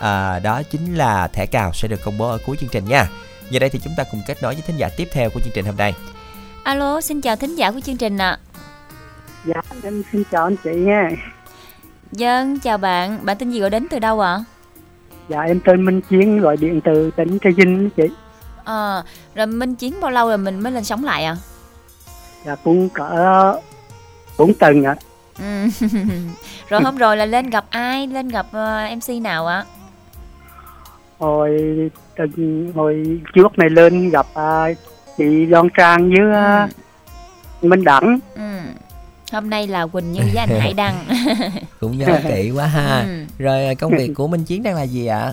[0.00, 3.08] À, đó chính là thẻ cào sẽ được công bố ở cuối chương trình nha.
[3.50, 5.52] Giờ đây thì chúng ta cùng kết nối với thính giả tiếp theo của chương
[5.54, 5.94] trình hôm nay.
[6.62, 8.30] Alo, xin chào thính giả của chương trình ạ.
[8.30, 8.38] À.
[9.44, 11.10] Dạ, em xin chào anh chị nha.
[12.12, 13.18] Dân, chào bạn.
[13.22, 14.32] Bạn tên gì gọi đến từ đâu ạ?
[14.32, 14.44] À?
[15.28, 18.02] Dạ, em tên Minh Chiến, gọi điện từ tỉnh Trà Vinh chị.
[18.64, 19.02] Ờ, à,
[19.34, 21.36] rồi Minh Chiến bao lâu rồi mình mới lên sống lại à?
[22.46, 23.54] Dạ, cũng cỡ
[24.38, 24.96] bốn tuần ạ.
[25.38, 25.66] À.
[26.68, 28.06] rồi hôm rồi là lên gặp ai?
[28.06, 29.56] Lên gặp uh, MC nào ạ?
[29.56, 29.75] À?
[31.18, 31.50] Hồi
[32.16, 34.76] tuần hồi trước này lên gặp uh,
[35.18, 36.26] chị Loan Trang với
[36.64, 36.70] uh,
[37.60, 37.68] ừ.
[37.68, 38.18] Minh Đẳng.
[38.34, 38.42] Ừ
[39.32, 41.04] hôm nay là quỳnh như với anh hải đăng
[41.80, 43.24] cũng nhớ kỹ quá ha ừ.
[43.38, 45.32] rồi công việc của minh chiến đang là gì ạ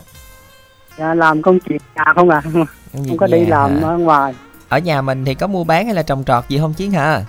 [0.97, 3.89] dạ, làm công chuyện nhà không à không, không có đi làm hả?
[3.89, 4.33] ở ngoài
[4.69, 7.25] ở nhà mình thì có mua bán hay là trồng trọt gì không chiến hả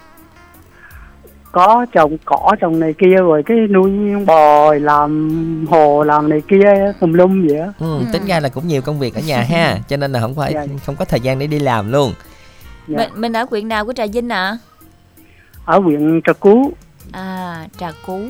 [1.54, 3.90] có trồng cỏ trồng này kia rồi cái nuôi
[4.26, 5.30] bò làm
[5.68, 8.04] hồ làm này kia tùm lum vậy á ừ, ừ.
[8.12, 10.52] tính ra là cũng nhiều công việc ở nhà ha cho nên là không phải
[10.54, 10.66] dạ.
[10.86, 12.12] không có thời gian để đi làm luôn
[12.88, 12.98] dạ.
[12.98, 14.58] mình, mình ở huyện nào của trà vinh ạ à?
[15.64, 16.72] ở huyện Trà Cú.
[17.12, 18.20] À, Trà Cú.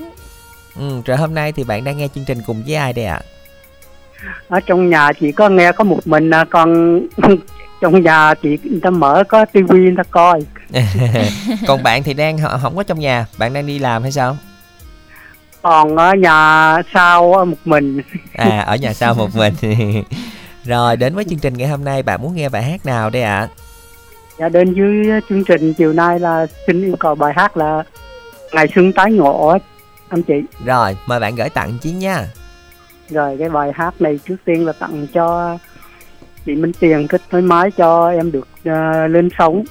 [0.77, 3.21] Ừ, rồi hôm nay thì bạn đang nghe chương trình cùng với ai đây ạ?
[3.21, 4.35] À?
[4.49, 7.01] Ở trong nhà chỉ có nghe có một mình à, còn
[7.85, 10.41] trong nhà chị người ta mở có tivi người ta coi.
[11.67, 14.37] Còn bạn thì đang không có trong nhà bạn đang đi làm hay sao?
[15.63, 18.01] Còn ở nhà sau một mình.
[18.35, 19.55] À ở nhà sau một mình.
[20.65, 23.23] Rồi đến với chương trình ngày hôm nay bạn muốn nghe bài hát nào đây
[23.23, 23.49] ạ?
[24.39, 27.83] Dạ đến với chương trình chiều nay là xin yêu cầu bài hát là
[28.53, 29.59] ngày xuân tái ngộ
[30.09, 30.35] anh chị.
[30.65, 32.27] Rồi mời bạn gửi tặng chí nha.
[33.11, 35.59] Rồi cái bài hát này trước tiên là tặng cho
[36.47, 39.65] chị Minh Tiền kết nối máy cho em được ờ, lên sóng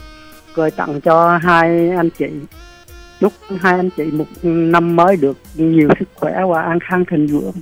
[0.55, 2.26] rồi tặng cho hai anh chị.
[3.19, 7.28] Chúc hai anh chị một năm mới được nhiều sức khỏe và an khang thịnh
[7.28, 7.53] vượng.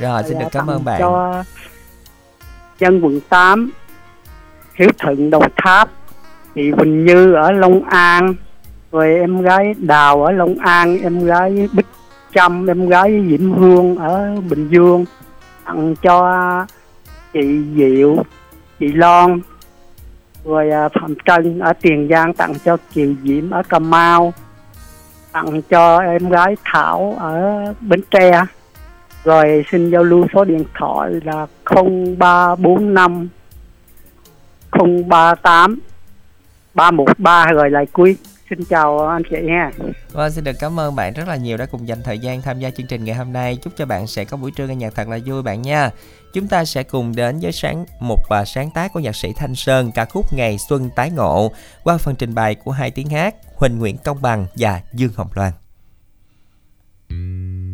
[0.00, 1.00] Rồi xin Dạ, được cảm tặng ơn bạn.
[1.00, 1.44] cho
[2.78, 3.70] dân quận 8
[4.74, 5.88] Hiếu Thuận Đồng Tháp
[6.54, 8.34] chị Quỳnh Như ở Long An
[8.92, 11.86] rồi em gái Đào ở Long An em gái Bích
[12.34, 15.04] Trâm em gái Vĩnh Hương ở Bình Dương.
[15.64, 16.66] Tặng cho
[17.36, 18.16] chị Diệu
[18.78, 19.40] chị Loan
[20.44, 24.32] rồi à, Phạm Trân ở Tiền Giang tặng cho Kiều Diễm ở Cà Mau
[25.32, 28.44] tặng cho em gái Thảo ở Bến Tre.
[29.24, 33.28] Rồi xin giao lưu số điện thoại là 0345
[34.70, 35.78] 038
[36.74, 38.16] 313 rồi lại cuối
[38.50, 39.70] xin chào anh chị nha.
[40.12, 42.58] Vâng, xin được cảm ơn bạn rất là nhiều đã cùng dành thời gian tham
[42.58, 43.58] gia chương trình ngày hôm nay.
[43.62, 45.90] Chúc cho bạn sẽ có buổi trưa nghe nhạc thật là vui bạn nha.
[46.34, 49.54] Chúng ta sẽ cùng đến với sáng một và sáng tác của nhạc sĩ Thanh
[49.54, 51.52] Sơn ca khúc Ngày Xuân Tái Ngộ
[51.84, 55.28] qua phần trình bày của hai tiếng hát Huỳnh Nguyễn Công Bằng và Dương Hồng
[55.34, 55.52] Loan.
[57.08, 57.65] thấy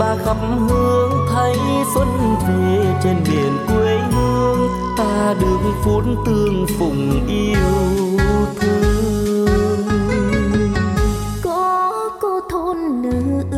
[0.00, 0.36] ba khắp
[0.68, 1.56] hương thấy
[1.94, 2.08] xuân
[2.48, 4.68] về trên miền quê hương.
[4.98, 7.56] Ta được phút tương phùng yêu
[8.60, 9.92] thương.
[11.42, 13.49] Có cô thôn nữ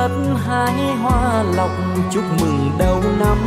[0.00, 0.10] ngất
[0.46, 1.70] hái hoa lọc,
[2.10, 3.38] chúc mừng đầu năm,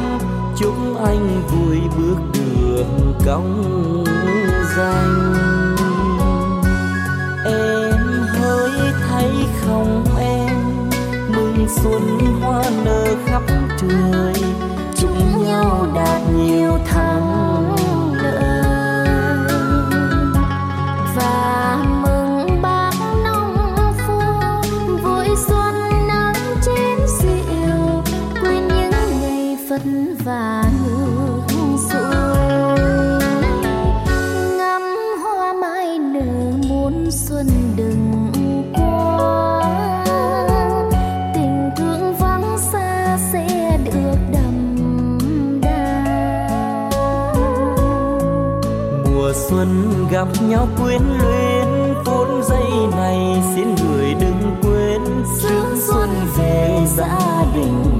[0.58, 0.74] chúc
[1.06, 4.04] anh vui bước đường cong
[4.78, 5.34] danh
[7.46, 8.72] em hỡi
[9.10, 9.32] thấy
[9.66, 10.58] không em,
[11.36, 13.44] mừng xuân hoa nở khắp
[13.78, 14.34] trời,
[14.96, 15.12] chúc
[15.46, 17.53] nhau đạt nhiều thắng.
[49.54, 55.02] Xuân gặp nhau quyến luyến, phút giây này xin người đừng quên.
[55.38, 57.93] Sướng xuân về gia đình.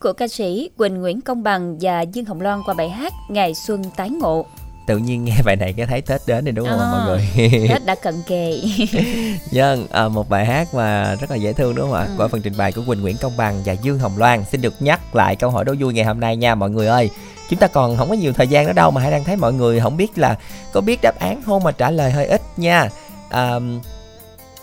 [0.00, 3.54] Của ca sĩ Quỳnh Nguyễn Công Bằng và Dương Hồng Loan qua bài hát Ngày
[3.54, 4.46] Xuân Tái Ngộ.
[4.86, 7.68] tự nhiên nghe bài này cái thấy tết đến rồi đúng không À, mọi người
[7.68, 8.60] Tết đã cận kề.
[9.52, 12.04] Vâng, à, một bài hát mà rất là dễ thương đúng không ạ?
[12.04, 12.14] Ừ.
[12.16, 14.74] Qua phần trình bày của Quỳnh Nguyễn Công Bằng và Dương Hồng Loan Xin được
[14.80, 17.10] nhắc lại câu hỏi đố vui ngày hôm nay nha mọi người ơi
[17.50, 19.52] Chúng ta còn không có nhiều thời gian nữa đâu mà hãy đang thấy mọi
[19.52, 20.36] người không biết là
[20.72, 22.88] có biết đáp án không mà trả lời hơi ít nha
[23.30, 23.58] à,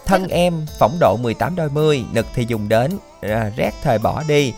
[0.05, 4.23] Thân em phỏng độ 18 đôi mươi, nực thì dùng đến, à, rét thời bỏ
[4.27, 4.53] đi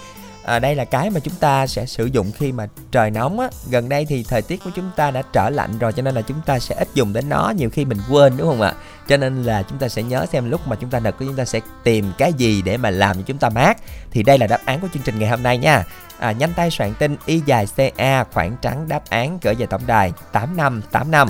[0.47, 3.49] à, đây là cái mà chúng ta sẽ sử dụng khi mà trời nóng á.
[3.69, 6.21] Gần đây thì thời tiết của chúng ta đã trở lạnh rồi cho nên là
[6.21, 8.73] chúng ta sẽ ít dùng đến nó nhiều khi mình quên đúng không ạ?
[9.07, 11.45] Cho nên là chúng ta sẽ nhớ xem lúc mà chúng ta nực chúng ta
[11.45, 13.77] sẽ tìm cái gì để mà làm cho chúng ta mát.
[14.11, 15.83] Thì đây là đáp án của chương trình ngày hôm nay nha.
[16.19, 17.67] À, nhanh tay soạn tin y dài
[17.97, 21.27] ca khoảng trắng đáp án gửi về tổng đài 8585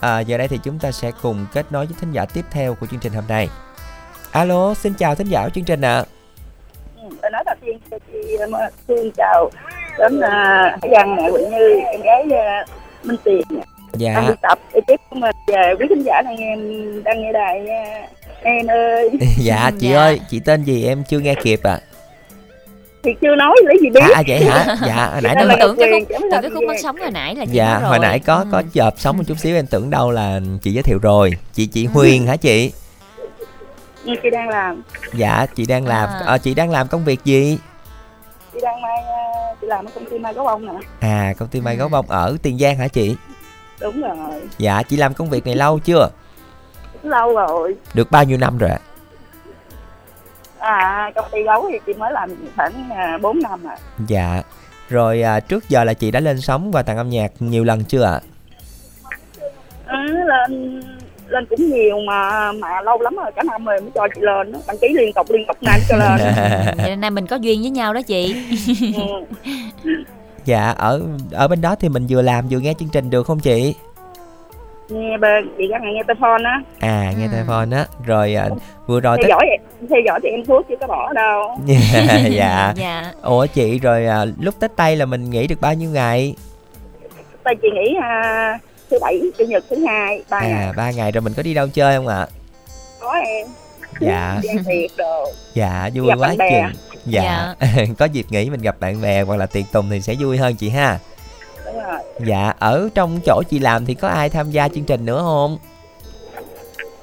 [0.00, 2.74] à, giờ đây thì chúng ta sẽ cùng kết nối với thính giả tiếp theo
[2.74, 3.48] của chương trình hôm nay.
[4.30, 5.96] Alo xin chào thính giả của chương trình ạ.
[5.96, 6.21] à
[7.32, 8.36] nói đầu tiên chị
[8.88, 9.50] Phương chào
[9.98, 10.20] đến
[10.82, 13.62] Hải Đăng nè Quỳnh Như em gái uh, Minh Tiền nè.
[13.92, 14.14] dạ.
[14.14, 16.56] Đang đi tập ekip của mình và quý khán giả đang nghe
[17.04, 18.06] đang nghe đài nha
[18.42, 19.10] em ơi.
[19.38, 21.80] Dạ chị ơi chị tên gì em chưa nghe kịp à
[23.02, 24.00] thì chưa nói lấy gì biết.
[24.00, 24.76] À, à vậy hả?
[24.86, 27.34] Dạ hồi nãy nói là tưởng cái khúc, tưởng cái khúc phát sóng hồi nãy
[27.34, 27.88] là chị dạ nói rồi.
[27.90, 30.82] hồi nãy có có chợp sống một chút xíu em tưởng đâu là chị giới
[30.82, 31.30] thiệu rồi.
[31.52, 32.72] Chị chị Huyền hả chị
[34.04, 34.82] như chị đang làm.
[35.12, 36.08] Dạ chị đang làm.
[36.08, 36.22] À.
[36.26, 37.58] ờ, chị đang làm công việc gì?
[38.52, 41.48] Chị đang mai uh, chị làm ở công ty mai gấu bông nè à công
[41.48, 43.16] ty may gấu bông ở tiền giang hả chị?
[43.80, 44.40] Đúng rồi.
[44.58, 46.08] Dạ chị làm công việc này lâu chưa?
[47.02, 47.74] Lâu rồi.
[47.94, 48.78] Được bao nhiêu năm rồi ạ?
[50.58, 53.76] À công ty gấu thì chị mới làm khoảng uh, 4 năm à
[54.08, 54.42] dạ.
[54.88, 57.84] Rồi à, trước giờ là chị đã lên sóng và tặng âm nhạc nhiều lần
[57.84, 58.20] chưa ạ?
[59.86, 59.96] Ừ,
[60.26, 60.80] lên
[61.32, 64.52] lên cũng nhiều mà mà lâu lắm rồi cả năm rồi mới cho chị lên
[64.52, 64.58] đó.
[64.66, 66.18] đăng ký liên tục liên tục nay cho lên.
[66.76, 68.36] Vậy nên nay mình có duyên với nhau đó chị.
[70.44, 71.02] dạ ở
[71.32, 73.74] ở bên đó thì mình vừa làm vừa nghe chương trình được không chị?
[74.88, 76.60] Nghe bên chị có nghe telephone á.
[76.80, 77.86] À nghe telephone á.
[78.06, 78.48] Rồi à,
[78.86, 79.46] vừa rồi theo dõi
[79.90, 81.56] theo dõi thì em thuốc chưa có bỏ đâu.
[82.30, 82.72] Dạ.
[82.76, 83.12] Dạ.
[83.22, 86.34] Ủa chị rồi à, lúc tết tây là mình nghỉ được bao nhiêu ngày?
[87.44, 88.58] Tại chị nghĩ à,
[88.92, 90.52] thứ bảy chủ nhật thứ hai ba ngày.
[90.52, 92.26] à ba ngày rồi mình có đi đâu chơi không ạ?
[93.00, 93.46] Có em.
[94.00, 94.38] Dạ.
[94.42, 95.24] Đi ăn tiệc đồ.
[95.54, 96.50] Dạ vui Gặp quá bạn bè.
[96.50, 96.80] chừng.
[97.06, 97.54] Dạ.
[97.98, 100.54] Có dịp nghỉ mình gặp bạn bè hoặc là tiệc tùng thì sẽ vui hơn
[100.56, 100.98] chị ha.
[101.66, 102.00] Đúng rồi.
[102.26, 105.58] Dạ ở trong chỗ chị làm thì có ai tham gia chương trình nữa không?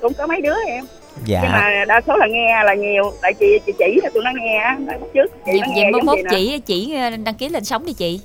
[0.02, 0.86] Cũng có mấy đứa em
[1.26, 1.40] dạ.
[1.44, 4.32] nhưng mà đa số là nghe là nhiều tại chị chị chỉ cho tụi nó
[4.36, 4.78] nghe á
[5.14, 8.22] trước chị vậy, mốt chỉ chỉ ờ, đăng ký lên sóng đi chị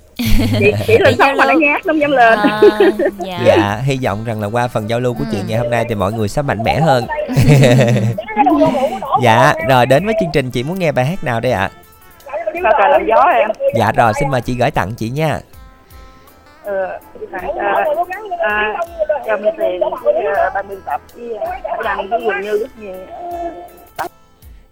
[0.61, 2.61] chị chỉ lên sóng mà nó nghe không dám lên à,
[3.19, 3.41] dạ.
[3.47, 5.29] dạ hy vọng rằng là qua phần giao lưu của ừ.
[5.33, 7.07] chị ngày hôm nay thì mọi người sẽ mạnh mẽ hơn
[9.23, 11.71] dạ rồi đến với chương trình chị muốn nghe bài hát nào đây ạ à?
[13.77, 15.41] Dạ rồi xin mời chị gửi tặng chị nha
[16.65, 16.99] ờ
[17.31, 18.75] khoảng à,
[19.27, 19.81] à, mình tiền
[20.37, 21.39] à, ba mươi tập với
[21.85, 22.95] dành ví dụ như rất nhiều.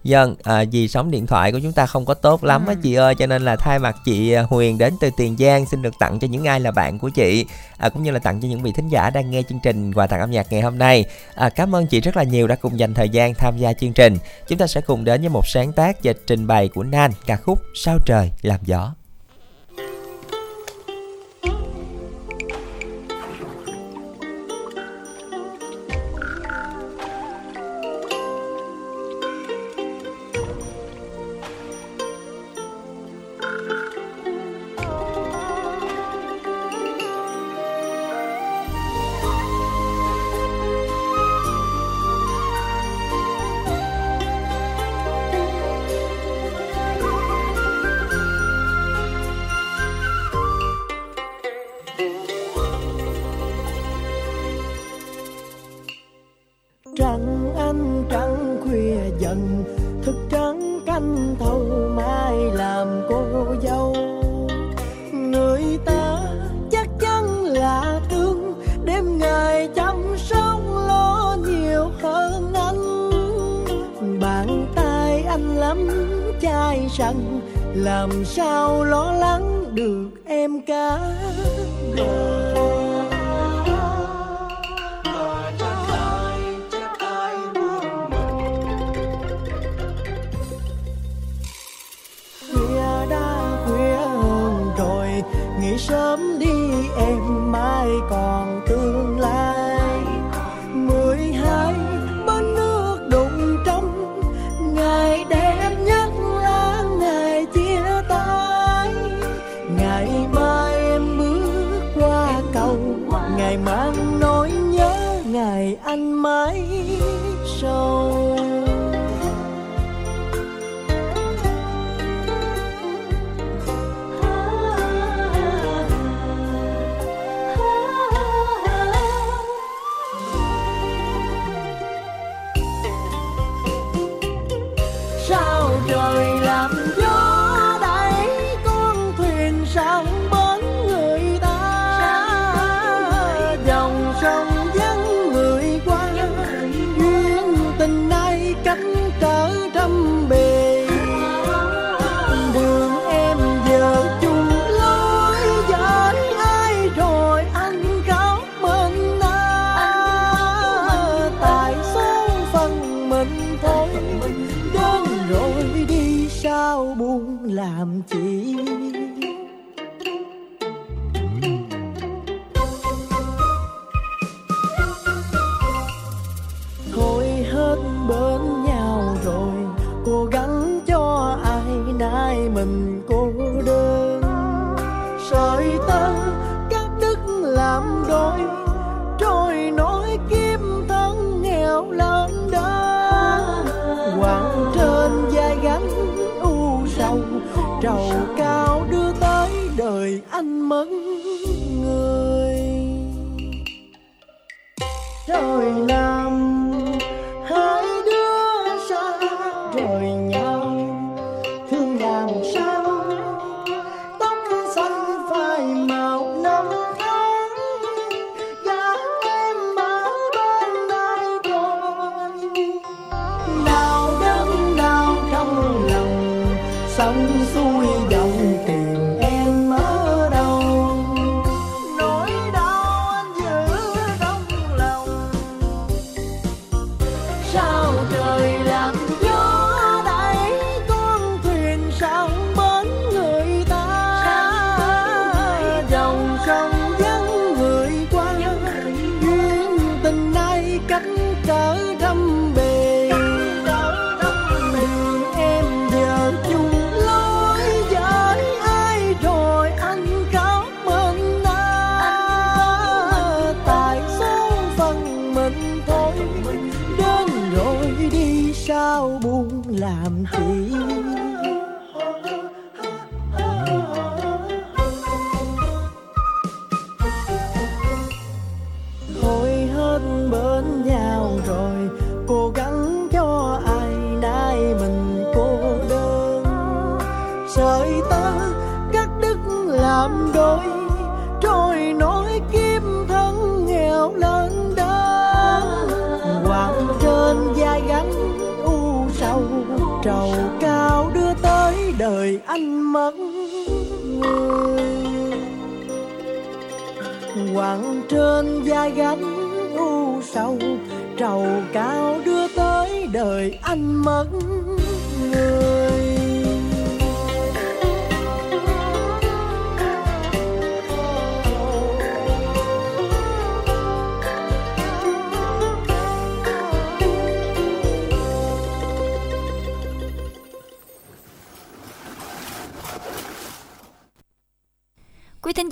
[0.04, 2.80] Dân, à, vì sóng điện thoại của chúng ta không có tốt lắm á ừ.
[2.82, 5.94] chị ơi Cho nên là thay mặt chị Huyền đến từ Tiền Giang Xin được
[5.98, 7.46] tặng cho những ai là bạn của chị
[7.78, 10.06] à, Cũng như là tặng cho những vị thính giả đang nghe chương trình Quà
[10.06, 11.04] tặng âm nhạc ngày hôm nay.
[11.34, 13.92] À, Cảm ơn chị rất là nhiều đã cùng dành thời gian tham gia chương
[13.92, 14.18] trình.
[14.48, 17.36] Chúng ta sẽ cùng đến với một sáng tác và trình bày của Nan Ca
[17.36, 18.94] khúc Sao Trời Làm Gió.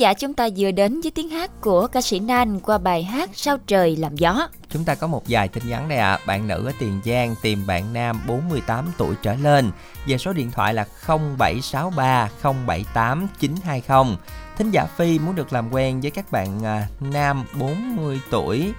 [0.01, 3.31] Giả chúng ta vừa đến với tiếng hát của ca sĩ Nan qua bài hát
[3.33, 4.49] Sao trời làm gió.
[4.69, 6.11] Chúng ta có một vài tin nhắn đây ạ.
[6.11, 6.19] À.
[6.27, 9.71] Bạn nữ ở Tiền Giang tìm bạn nam 48 tuổi trở lên.
[10.07, 14.17] Về số điện thoại là 0763 078 920.
[14.57, 18.73] Thính giả Phi muốn được làm quen với các bạn à, nam 40 tuổi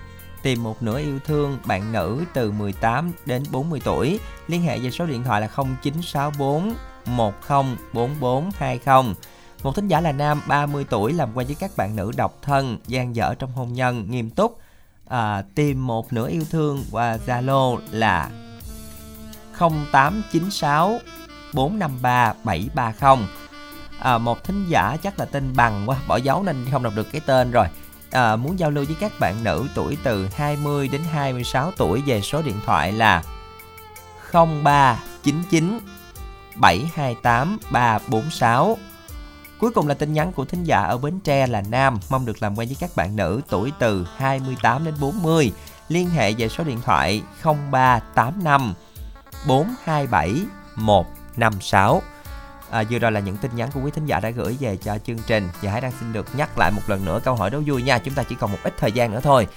[0.44, 4.20] tìm một nửa yêu thương bạn nữ từ 18 đến 40 tuổi.
[4.48, 5.48] Liên hệ về số điện thoại là
[5.84, 6.74] 0964
[7.06, 9.14] 104420.
[9.64, 12.78] Một thính giả là nam 30 tuổi làm quen với các bạn nữ độc thân,
[12.88, 14.60] gian dở trong hôn nhân, nghiêm túc,
[15.08, 18.30] à, tìm một nửa yêu thương qua Zalo là
[19.60, 21.00] 0896
[21.54, 23.28] 453 730.
[24.00, 27.08] À, một thính giả chắc là tên bằng quá, bỏ dấu nên không đọc được
[27.12, 27.68] cái tên rồi.
[28.12, 32.22] À, muốn giao lưu với các bạn nữ tuổi từ 20 đến 26 tuổi về
[32.22, 33.24] số điện thoại là
[34.32, 35.80] 0399
[36.56, 38.78] 728 346
[39.62, 42.42] Cuối cùng là tin nhắn của thính giả ở Bến Tre là nam, mong được
[42.42, 45.52] làm quen với các bạn nữ tuổi từ 28 đến 40.
[45.90, 48.74] Liên hệ về số điện thoại 0385
[49.48, 50.36] 427
[50.76, 52.02] 156.
[52.72, 54.98] À, vừa rồi là những tin nhắn của quý thính giả đã gửi về cho
[54.98, 55.50] chương trình.
[55.62, 57.98] Và hãy đang xin được nhắc lại một lần nữa câu hỏi đấu vui nha.
[57.98, 59.48] Chúng ta chỉ còn một ít thời gian nữa thôi.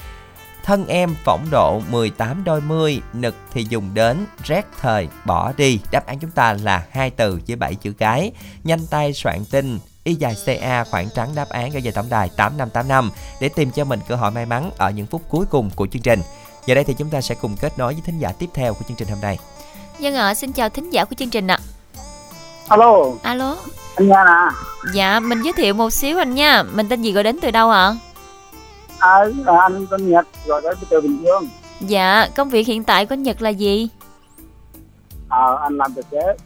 [0.64, 5.80] Thân em phỏng độ 18 đôi mươi nực thì dùng đến rét thời bỏ đi.
[5.92, 8.32] Đáp án chúng ta là hai từ với bảy chữ cái.
[8.64, 12.30] Nhanh tay soạn tin y dài CA khoảng trắng đáp án gửi về tổng đài
[12.36, 13.10] 8585
[13.40, 16.02] để tìm cho mình cơ hội may mắn ở những phút cuối cùng của chương
[16.02, 16.20] trình.
[16.66, 18.80] Giờ đây thì chúng ta sẽ cùng kết nối với thính giả tiếp theo của
[18.88, 19.38] chương trình hôm nay.
[19.98, 21.58] Dân ạ, xin chào thính giả của chương trình ạ.
[22.68, 23.04] Alo.
[23.22, 23.56] Alo.
[23.94, 24.56] Anh Nha nè.
[24.94, 26.62] Dạ, mình giới thiệu một xíu anh nha.
[26.62, 27.96] Mình tên gì gọi đến từ đâu ạ?
[28.98, 29.24] À,
[29.60, 31.48] anh tên Nhật gọi đến từ Bình Dương.
[31.80, 33.88] Dạ, công việc hiện tại của Nhật là gì?
[35.28, 36.44] Ờ, à, anh làm tài xế.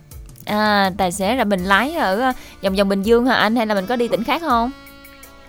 [0.49, 3.75] À, tài xế là mình lái ở vòng vòng Bình Dương hả anh hay là
[3.75, 4.71] mình có đi tỉnh khác không?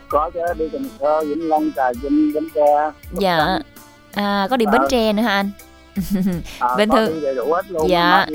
[0.10, 2.92] Có chứ, đi Cần Thơ, Vĩnh Long, Trà Vinh, Bến Tre.
[3.20, 3.60] Dạ.
[4.14, 5.52] À, có đi Bến Tre nữa hả anh?
[6.60, 8.26] à, bình thường đầy đủ hết luôn dạ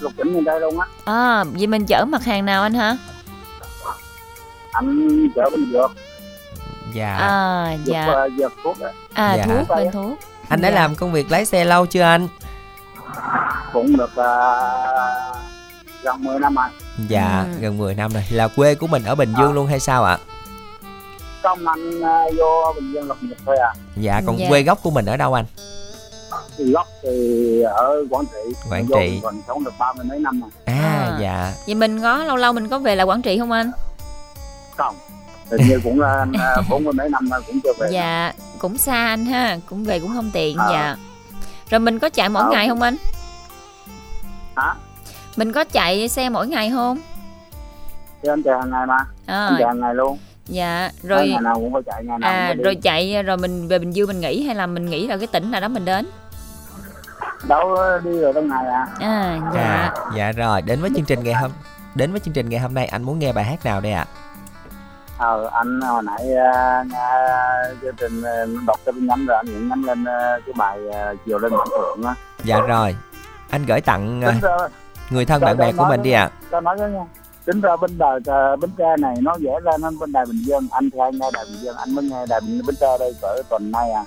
[0.00, 2.96] lục tỉnh tây luôn á à vậy mình chở mặt hàng nào anh hả
[4.72, 5.90] anh chở bên dược
[6.94, 8.76] dạ à dược, dạ uh, dược thuốc
[9.14, 9.44] à Dạ.
[9.46, 10.18] thuốc bên thuốc
[10.48, 10.74] Anh đã Dạ.
[10.74, 12.28] làm công việc lái xe lâu chưa anh?
[13.72, 15.36] Cũng được uh,
[16.02, 16.66] gần 10 năm rồi
[17.08, 17.60] Dạ, Ừ.
[17.60, 18.24] gần 10 năm rồi.
[18.30, 20.18] Là quê của mình ở Bình Dương luôn hay sao ạ?
[21.42, 24.46] công anh uh, vô bình dương lập nghiệp thôi à Dạ, còn Dạ.
[24.48, 25.44] quê gốc của mình ở đâu anh?
[26.58, 29.20] gốc thì ở quảng trị Quảng Vô Trị.
[29.22, 31.18] còn sống được ba mươi mấy năm rồi À, À.
[31.20, 31.52] dạ.
[31.66, 33.70] vậy mình có lâu lâu mình có về lại Quảng Trị không anh
[34.76, 34.94] không
[35.50, 36.26] hình như cũng là
[36.58, 39.84] uh, bốn mươi mấy năm rồi cũng chưa về dạ cũng xa anh ha cũng
[39.84, 40.66] về cũng không tiện À.
[40.70, 40.96] dạ
[41.70, 42.50] rồi mình có chạy mỗi Ờ.
[42.50, 42.96] ngày không anh?
[44.56, 44.74] Hả?
[45.36, 46.98] Mình có chạy xe mỗi ngày không?
[48.22, 48.96] Thì anh chạy hàng ngày mà.
[49.26, 50.18] À, anh chạy hàng ngày luôn.
[50.46, 53.68] Dạ rồi rồi ngày nào cũng phải chạy ngày nào à rồi chạy rồi mình
[53.68, 55.84] về Bình Dương mình nghỉ hay là mình nghỉ là cái tỉnh nào đó mình
[55.84, 56.06] đến?
[57.48, 58.86] Đâu đi rồi trong ngày à.
[59.00, 59.54] À dạ.
[59.54, 60.62] Dạ, dạ rồi.
[60.62, 61.50] Đến với chương trình ngày hôm
[61.94, 64.06] đến với chương trình ngày hôm nay anh muốn nghe bài hát nào đây ạ?
[65.18, 67.08] Ờ anh hồi nãy uh, nghe
[67.82, 70.78] chương trình uh, đọc cái tin nhắn rồi anh cũng nhắn lên uh, cái bài
[70.88, 72.14] uh, chiều lên mạng thượng á
[72.44, 72.96] Dạ rồi.
[73.50, 74.56] Anh gửi tặng à, ra
[75.10, 76.30] người thân bạn bè của nói mình đi ạ.
[76.50, 77.04] cho nói với nha
[77.44, 80.42] tính ra bên đài uh, bến tre này nó dễ lên hơn bên đài bình
[80.46, 82.98] dương anh thì hay nghe đài bình dương anh mới nghe đài bình bến tre
[82.98, 84.04] đây cỡ tuần nay à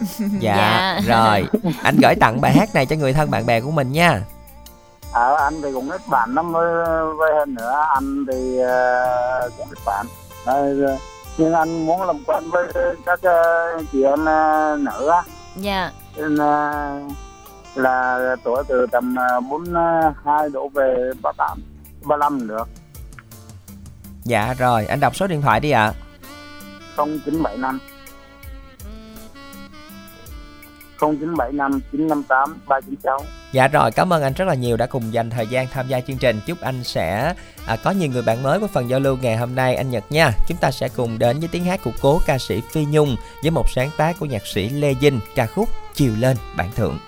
[0.40, 1.46] Dạ, rồi.
[1.82, 4.20] Anh gửi tặng bài hát này cho người thân bạn bè của mình nha.
[5.12, 6.84] ờ anh thì cũng ít bạn lắm với
[7.18, 10.06] với hơn nữa anh thì uh, cũng ít bạn
[10.44, 10.74] Ờ,
[11.38, 12.72] nhưng anh muốn làm quen với
[13.06, 15.22] các uh, chị em uh, nữ á.
[15.56, 15.90] Dạ.
[16.16, 16.36] Nên
[17.74, 19.16] là tuổi từ tầm
[19.50, 19.64] bốn
[20.24, 21.62] hai đổ về ba tám
[22.04, 22.68] ba năm được.
[24.24, 25.92] Dạ rồi, anh đọc số điện thoại đi ạ.
[26.96, 27.78] không chín bảy năm.
[31.02, 33.20] 0975 958 396
[33.52, 36.00] Dạ rồi, cảm ơn anh rất là nhiều đã cùng dành thời gian tham gia
[36.00, 36.40] chương trình.
[36.46, 37.34] Chúc anh sẽ
[37.66, 40.04] à, có nhiều người bạn mới với phần giao lưu ngày hôm nay anh Nhật
[40.12, 40.32] nha.
[40.48, 43.50] Chúng ta sẽ cùng đến với tiếng hát của cố ca sĩ Phi Nhung với
[43.50, 46.98] một sáng tác của nhạc sĩ Lê Dinh ca khúc Chiều lên bản thượng.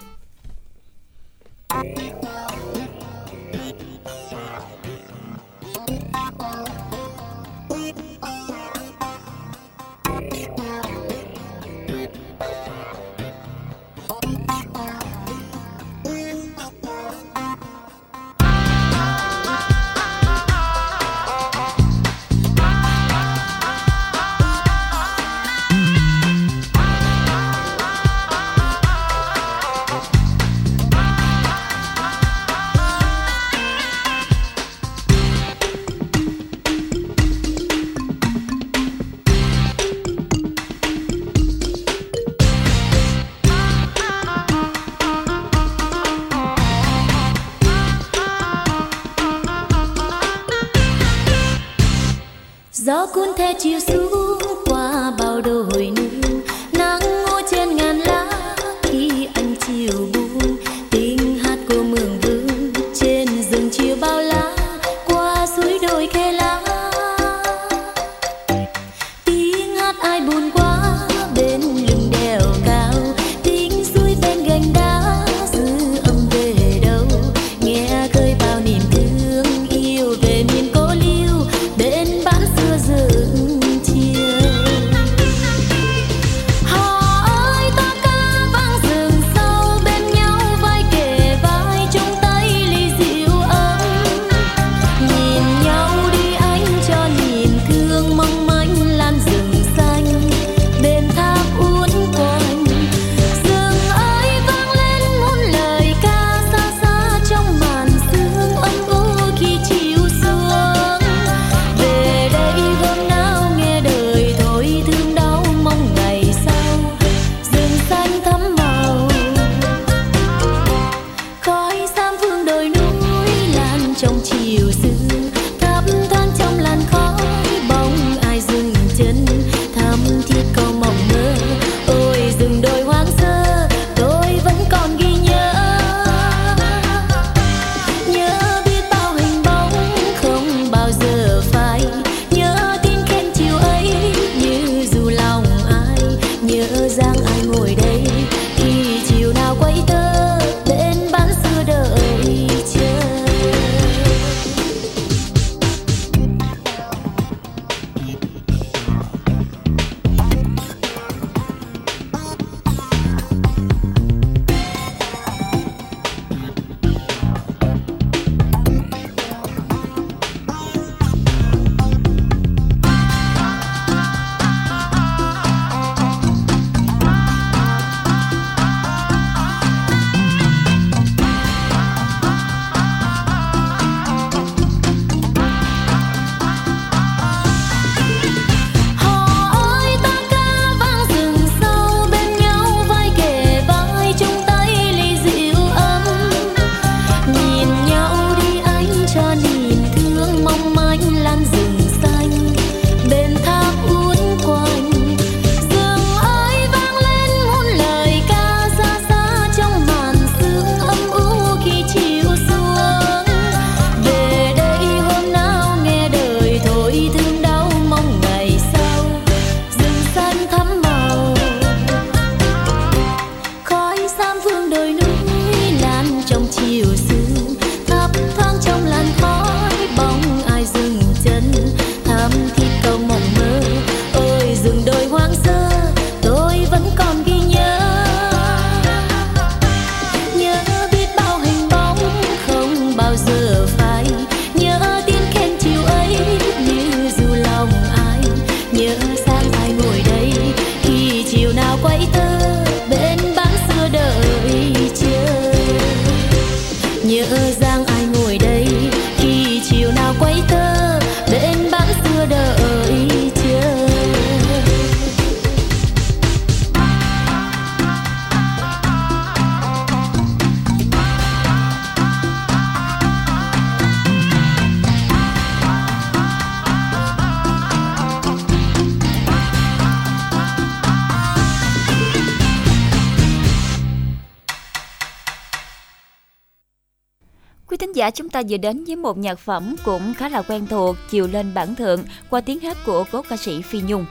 [288.15, 291.55] Chúng ta vừa đến với một nhạc phẩm cũng khá là quen thuộc chiều lên
[291.55, 294.07] bản thượng qua tiếng hát của cố ca sĩ Phi Nhung.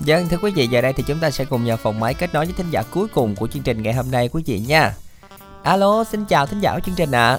[0.00, 2.34] Vâng, thưa quý vị, giờ đây thì chúng ta sẽ cùng vào phòng máy kết
[2.34, 4.92] nối với thính giả cuối cùng của chương trình ngày hôm nay quý vị nha.
[5.62, 7.38] Alo, xin chào thính giả của chương trình ạ.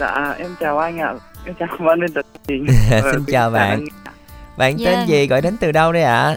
[0.00, 1.14] Dạ, em chào anh ạ.
[1.44, 2.66] Em chào ban biên tập trình.
[3.12, 3.84] xin chào bạn.
[4.56, 5.08] Bạn tên Vâng.
[5.08, 6.36] gì, gọi đến từ đâu đây ạ?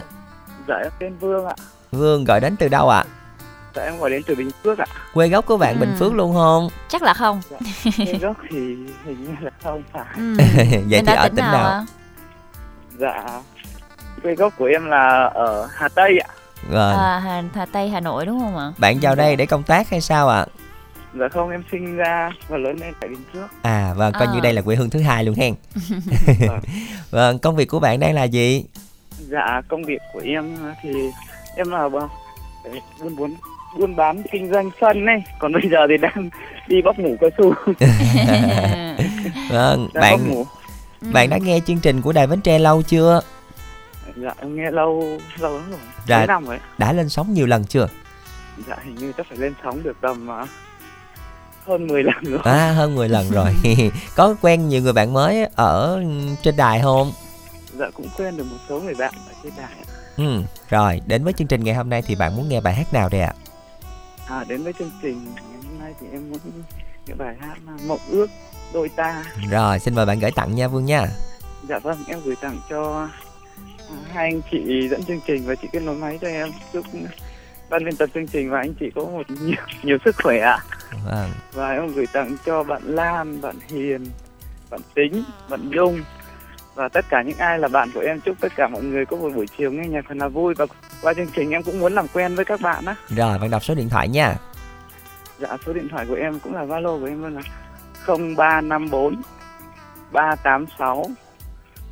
[0.68, 1.54] Dạ, em tên Vương ạ.
[1.92, 3.04] Vương gọi đến từ đâu ạ?
[3.74, 4.86] Dạ, em gọi đến từ Bình Phước ạ.
[5.14, 5.96] Quê gốc của bạn Bình Ừ.
[5.98, 6.68] Phước luôn không?
[6.88, 7.40] Chắc là không.
[7.98, 8.58] Tên gốc thì
[9.04, 10.04] hình như là không phải.
[10.16, 10.34] Ừ.
[10.88, 11.84] Vậy Em thì ở tỉnh tỉnh nào nào?
[12.98, 13.26] Dạ,
[14.22, 16.28] quê gốc của em là ở Hà Tây ạ.
[16.70, 16.92] Rồi.
[16.94, 18.72] À, Hà, Hà Tây Hà Nội đúng không ạ?
[18.78, 20.46] Bạn vào đây để công tác hay sao ạ?
[21.18, 23.50] Dạ không, em sinh ra và lớn lên tại Bình Phước.
[23.62, 24.32] À vâng, coi À.
[24.34, 25.54] như đây là quê hương thứ hai luôn hen.
[27.10, 28.64] vâng, công việc của bạn đang là gì?
[29.18, 30.90] Dạ, công việc của em thì
[31.56, 33.34] em là buôn buôn
[33.78, 36.30] buôn bán kinh doanh sân này còn bây giờ thì đang
[36.68, 37.54] đi bóc mủ cao su
[39.50, 40.46] Vâng, đang bạn mủ
[41.12, 43.20] bạn đã nghe chương trình của Đài Bến Tre lâu chưa?
[44.16, 46.18] dạ em nghe lâu lâu lắm rồi Dạ.
[46.18, 47.88] mấy năm rồi Đã lên sóng nhiều lần chưa?
[48.68, 50.46] dạ hình như chắc phải lên sóng được tầm ờ,
[51.66, 53.54] hơn 10 lần rồi À hơn 10 lần rồi.
[54.16, 56.02] Có quen nhiều người bạn mới ở
[56.42, 57.12] trên đài không?
[57.78, 59.70] dạ cũng quen được một số người bạn ở trên đài.
[60.16, 62.92] Ừ, rồi, đến với chương trình ngày hôm nay thì bạn muốn nghe bài hát
[62.92, 63.32] nào đây ạ?
[63.36, 63.41] à
[64.48, 65.26] đến với chương trình
[65.68, 66.38] hôm nay thì em muốn
[67.06, 68.26] cái bài hát là mộng ước
[68.74, 71.06] đôi ta Rồi, xin mời bạn gửi tặng nha Vương nha.
[71.68, 73.08] dạ vâng em gửi tặng cho
[73.90, 76.84] à, hai anh chị dẫn chương trình và chị kết nối máy cho em chúc
[77.70, 80.58] ban biên tập chương trình và anh chị có một nhiều, nhiều sức khỏe ạ
[81.06, 81.30] Vâng.
[81.52, 84.06] và em gửi tặng cho bạn Lan, bạn Hiền,
[84.70, 86.00] bạn Tính, bạn Dung
[86.74, 89.16] và tất cả những ai là bạn của em chúc tất cả mọi người có
[89.16, 90.66] một buổi chiều nghe nhạc thật là vui và
[91.02, 92.94] qua chương trình em cũng muốn làm quen với các bạn á.
[93.08, 94.36] Rồi, bạn đọc số điện thoại nha.
[95.38, 97.42] Dạ số điện thoại của em cũng là Zalo của em luôn là
[98.06, 99.22] 0354
[100.12, 101.06] 386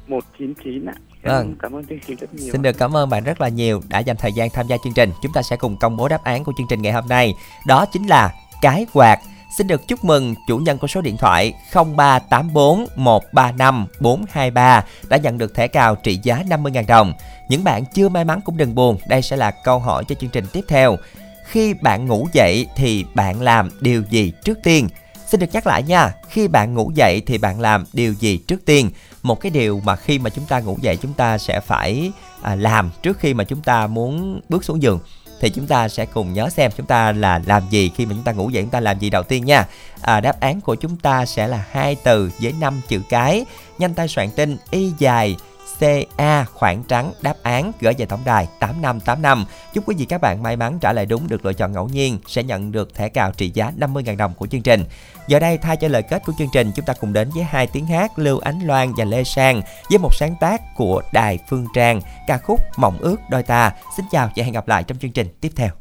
[0.09, 0.95] 199 ạ.
[1.23, 1.55] Vâng.
[1.59, 2.53] cảm ơn chương trình rất nhiều.
[2.53, 4.93] Xin được cảm ơn bạn rất là nhiều đã dành thời gian tham gia chương
[4.93, 5.11] trình.
[5.23, 7.35] Chúng ta sẽ cùng công bố đáp án của chương trình ngày hôm nay.
[7.67, 8.33] Đó chính là
[8.63, 9.19] cái quạt.
[9.51, 15.39] Xin được chúc mừng chủ nhân của số điện thoại 0384 135 423 đã nhận
[15.39, 17.13] được thẻ cào trị giá 50.000 đồng.
[17.49, 20.31] Những bạn chưa may mắn cũng đừng buồn, đây sẽ là câu hỏi cho chương
[20.31, 20.97] trình tiếp theo.
[21.45, 24.89] Khi bạn ngủ dậy thì bạn làm điều gì trước tiên?
[25.27, 28.65] Xin được nhắc lại nha, khi bạn ngủ dậy thì bạn làm điều gì trước
[28.65, 28.91] tiên?
[29.23, 32.13] Một cái điều mà khi mà chúng ta ngủ dậy chúng ta sẽ phải
[32.43, 35.01] à, làm trước khi mà chúng ta muốn bước xuống giường
[35.41, 38.25] thì chúng ta sẽ cùng nhớ xem chúng ta là làm gì khi mà chúng
[38.25, 39.67] ta ngủ dậy chúng ta làm gì đầu tiên nha.
[40.01, 43.45] À, đáp án của chúng ta sẽ là hai từ với năm chữ cái.
[43.79, 45.37] Nhanh tay soạn tin y dài
[45.81, 49.45] CA khoảng trắng đáp án gửi về tổng đài 8585.
[49.75, 52.19] Chúc quý vị các bạn may mắn trả lời đúng được lựa chọn ngẫu nhiên,
[52.27, 54.85] sẽ nhận được thẻ cào trị giá 50.000 đồng của chương trình.
[55.27, 57.67] Giờ đây, thay cho lời kết của chương trình, chúng ta cùng đến với hai
[57.67, 61.67] tiếng hát Lưu Ánh Loan và Lê Sang với một sáng tác của Đài Phương
[61.75, 63.73] Trang, ca khúc Mộng ước đôi ta.
[63.97, 65.80] Xin chào và hẹn gặp lại trong chương trình tiếp theo.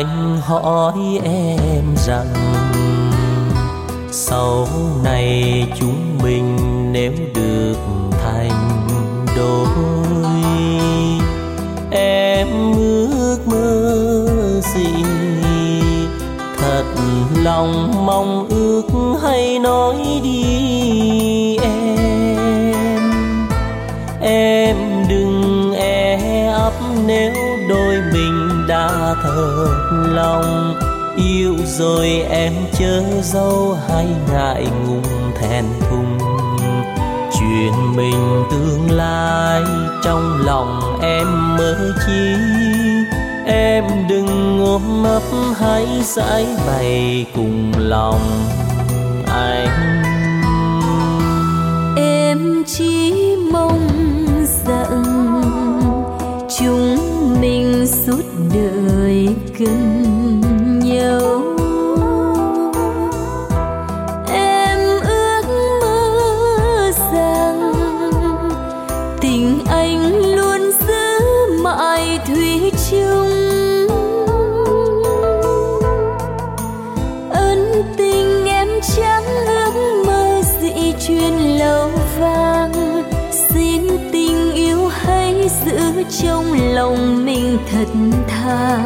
[0.00, 2.34] Anh hỏi em rằng,
[4.10, 4.68] sau
[5.04, 6.56] này chúng mình
[6.92, 7.76] nếu được
[8.22, 8.86] thành
[9.36, 9.66] đôi,
[11.90, 15.04] em ước mơ gì?
[16.58, 16.84] Thật
[17.36, 18.84] lòng mong ước
[19.22, 23.10] hay nói đi em?
[24.22, 24.76] Em
[25.08, 26.72] đừng e ấp
[27.06, 27.39] nếu
[29.22, 30.74] thở thật lòng.
[31.16, 36.18] Yêu rồi em chớ dâu hay ngại ngùng thẹn thùng.
[37.40, 39.62] Chuyện mình tương lai
[40.04, 42.34] trong lòng em mơ chi?
[43.46, 45.22] Em đừng ôm ấp,
[45.60, 48.20] hãy giải bày cùng lòng.
[49.26, 50.02] Anh
[59.60, 61.42] gần nhau
[64.28, 65.42] em ước
[65.80, 67.72] mơ rằng
[69.20, 71.20] tình anh luôn giữ
[71.62, 73.30] mãi thủy chung.
[77.30, 83.82] Ân tình em chẳng ước mơ dị truyền lâu vang xin
[84.12, 87.88] tình yêu hãy giữ trong lòng mình thật
[88.28, 88.78] thà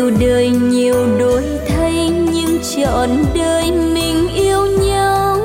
[0.00, 5.36] dù đời nhiều đổi thay, nhưng trọn đời mình yêu nhau.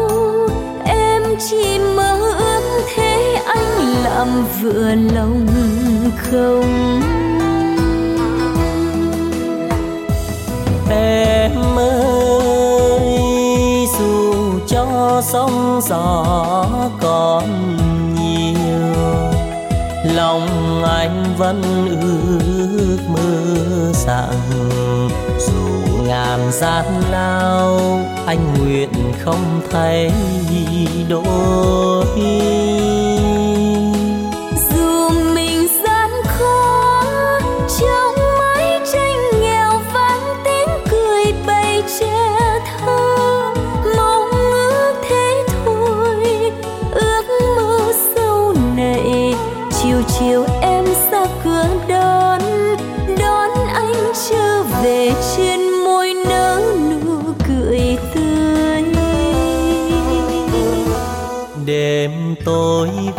[0.86, 5.48] Em chỉ mơ ước thế anh làm vừa lòng
[6.18, 7.02] không?
[10.90, 13.18] Em ơi,
[14.00, 14.34] dù
[14.68, 16.26] cho sóng gió
[17.02, 17.78] còn
[20.16, 21.62] lòng anh vẫn
[22.02, 24.40] ước mơ rằng
[25.40, 28.90] dù ngàn gian lao, anh nguyện
[29.24, 30.12] không thay
[31.10, 32.95] đổi.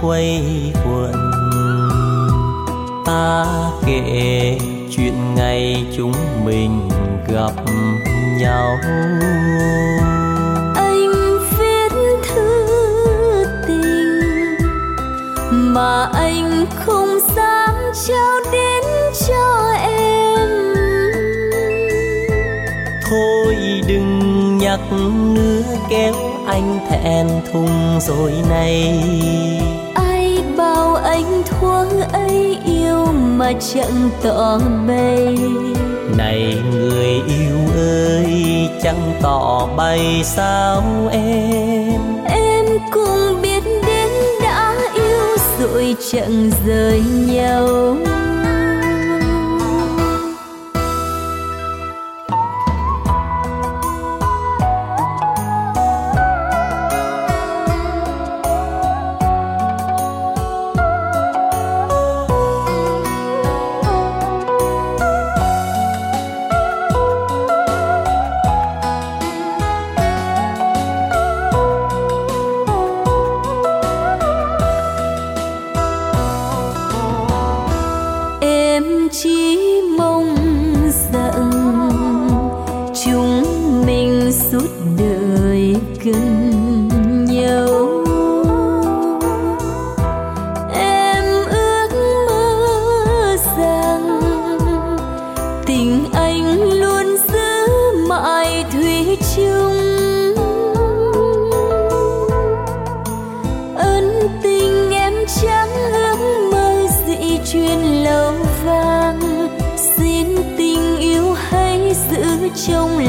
[0.07, 1.12] Quay quần.
[3.07, 3.47] Ta
[3.87, 4.59] kể
[4.91, 6.12] chuyện ngày chúng
[6.45, 6.89] mình
[7.28, 7.53] gặp
[8.41, 8.78] nhau.
[10.74, 11.12] Anh
[11.59, 11.93] viết
[12.35, 14.20] thư tình
[15.51, 17.74] mà anh không dám
[18.09, 18.85] trao đến
[19.28, 20.49] cho em.
[23.11, 23.57] Thôi
[23.87, 24.81] đừng nhắc
[25.35, 26.15] nữa kéo
[26.47, 29.01] anh thẹn thùng rồi này
[31.61, 35.39] thuở ấy yêu mà chẳng tỏ bày.
[36.19, 42.01] Này người yêu ơi chẳng tỏ bày sao em?
[42.28, 44.11] Em cũng biết đến
[44.43, 47.97] đã yêu rồi chẳng rời nhau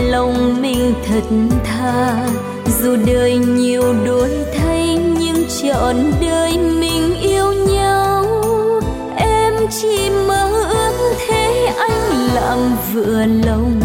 [0.03, 1.23] lòng mình thật
[1.63, 2.27] thà
[2.81, 8.25] dù đời nhiều đổi thay, nhưng trọn đời mình yêu nhau.
[9.17, 13.81] Em chỉ mơ ước thế anh làm vừa lòng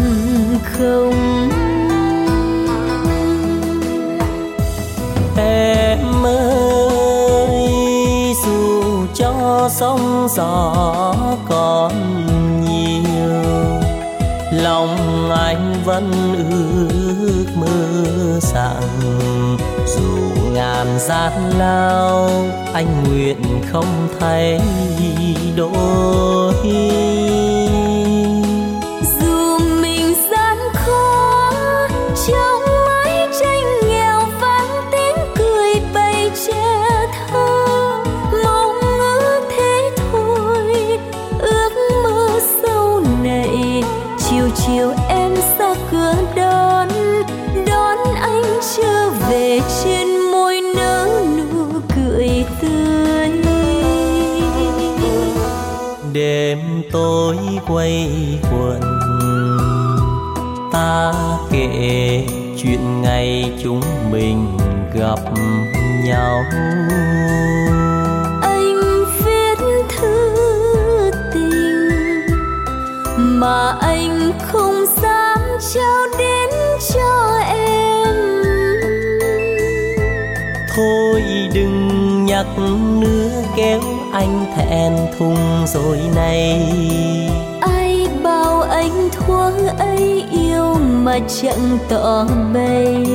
[0.63, 1.49] không?
[5.37, 7.67] Em ơi,
[8.45, 8.83] dù
[9.13, 11.15] cho sóng gió
[15.85, 16.11] vẫn
[16.49, 18.89] ước mơ rằng
[19.87, 22.29] dù ngàn gian lao
[22.73, 23.41] anh nguyện
[23.71, 24.61] không thay
[25.55, 27.12] đổi.
[82.43, 82.63] Nhắc
[82.99, 83.79] nữa kéo
[84.13, 86.61] anh thẹn thùng rồi này.
[87.61, 93.05] Ai bảo anh thuở ấy yêu mà chẳng tỏ bày.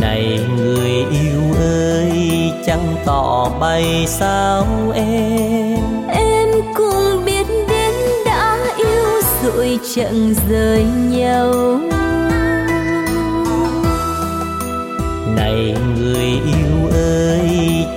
[0.00, 5.78] Này người yêu ơi chẳng tỏ bày sao em?
[6.08, 7.46] Em cũng biết
[9.44, 11.80] rồi chẳng rời nhau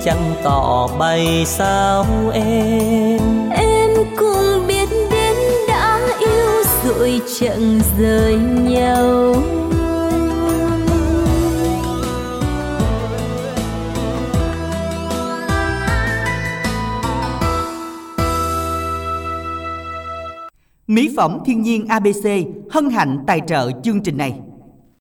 [0.04, 3.20] chẳng tỏ bày sao em
[3.50, 5.36] em cũng biết đến
[5.68, 9.34] đã yêu rồi chẳng rời nhau
[20.86, 22.28] Mỹ phẩm thiên nhiên ABC
[22.70, 24.40] hân hạnh tài trợ chương trình này.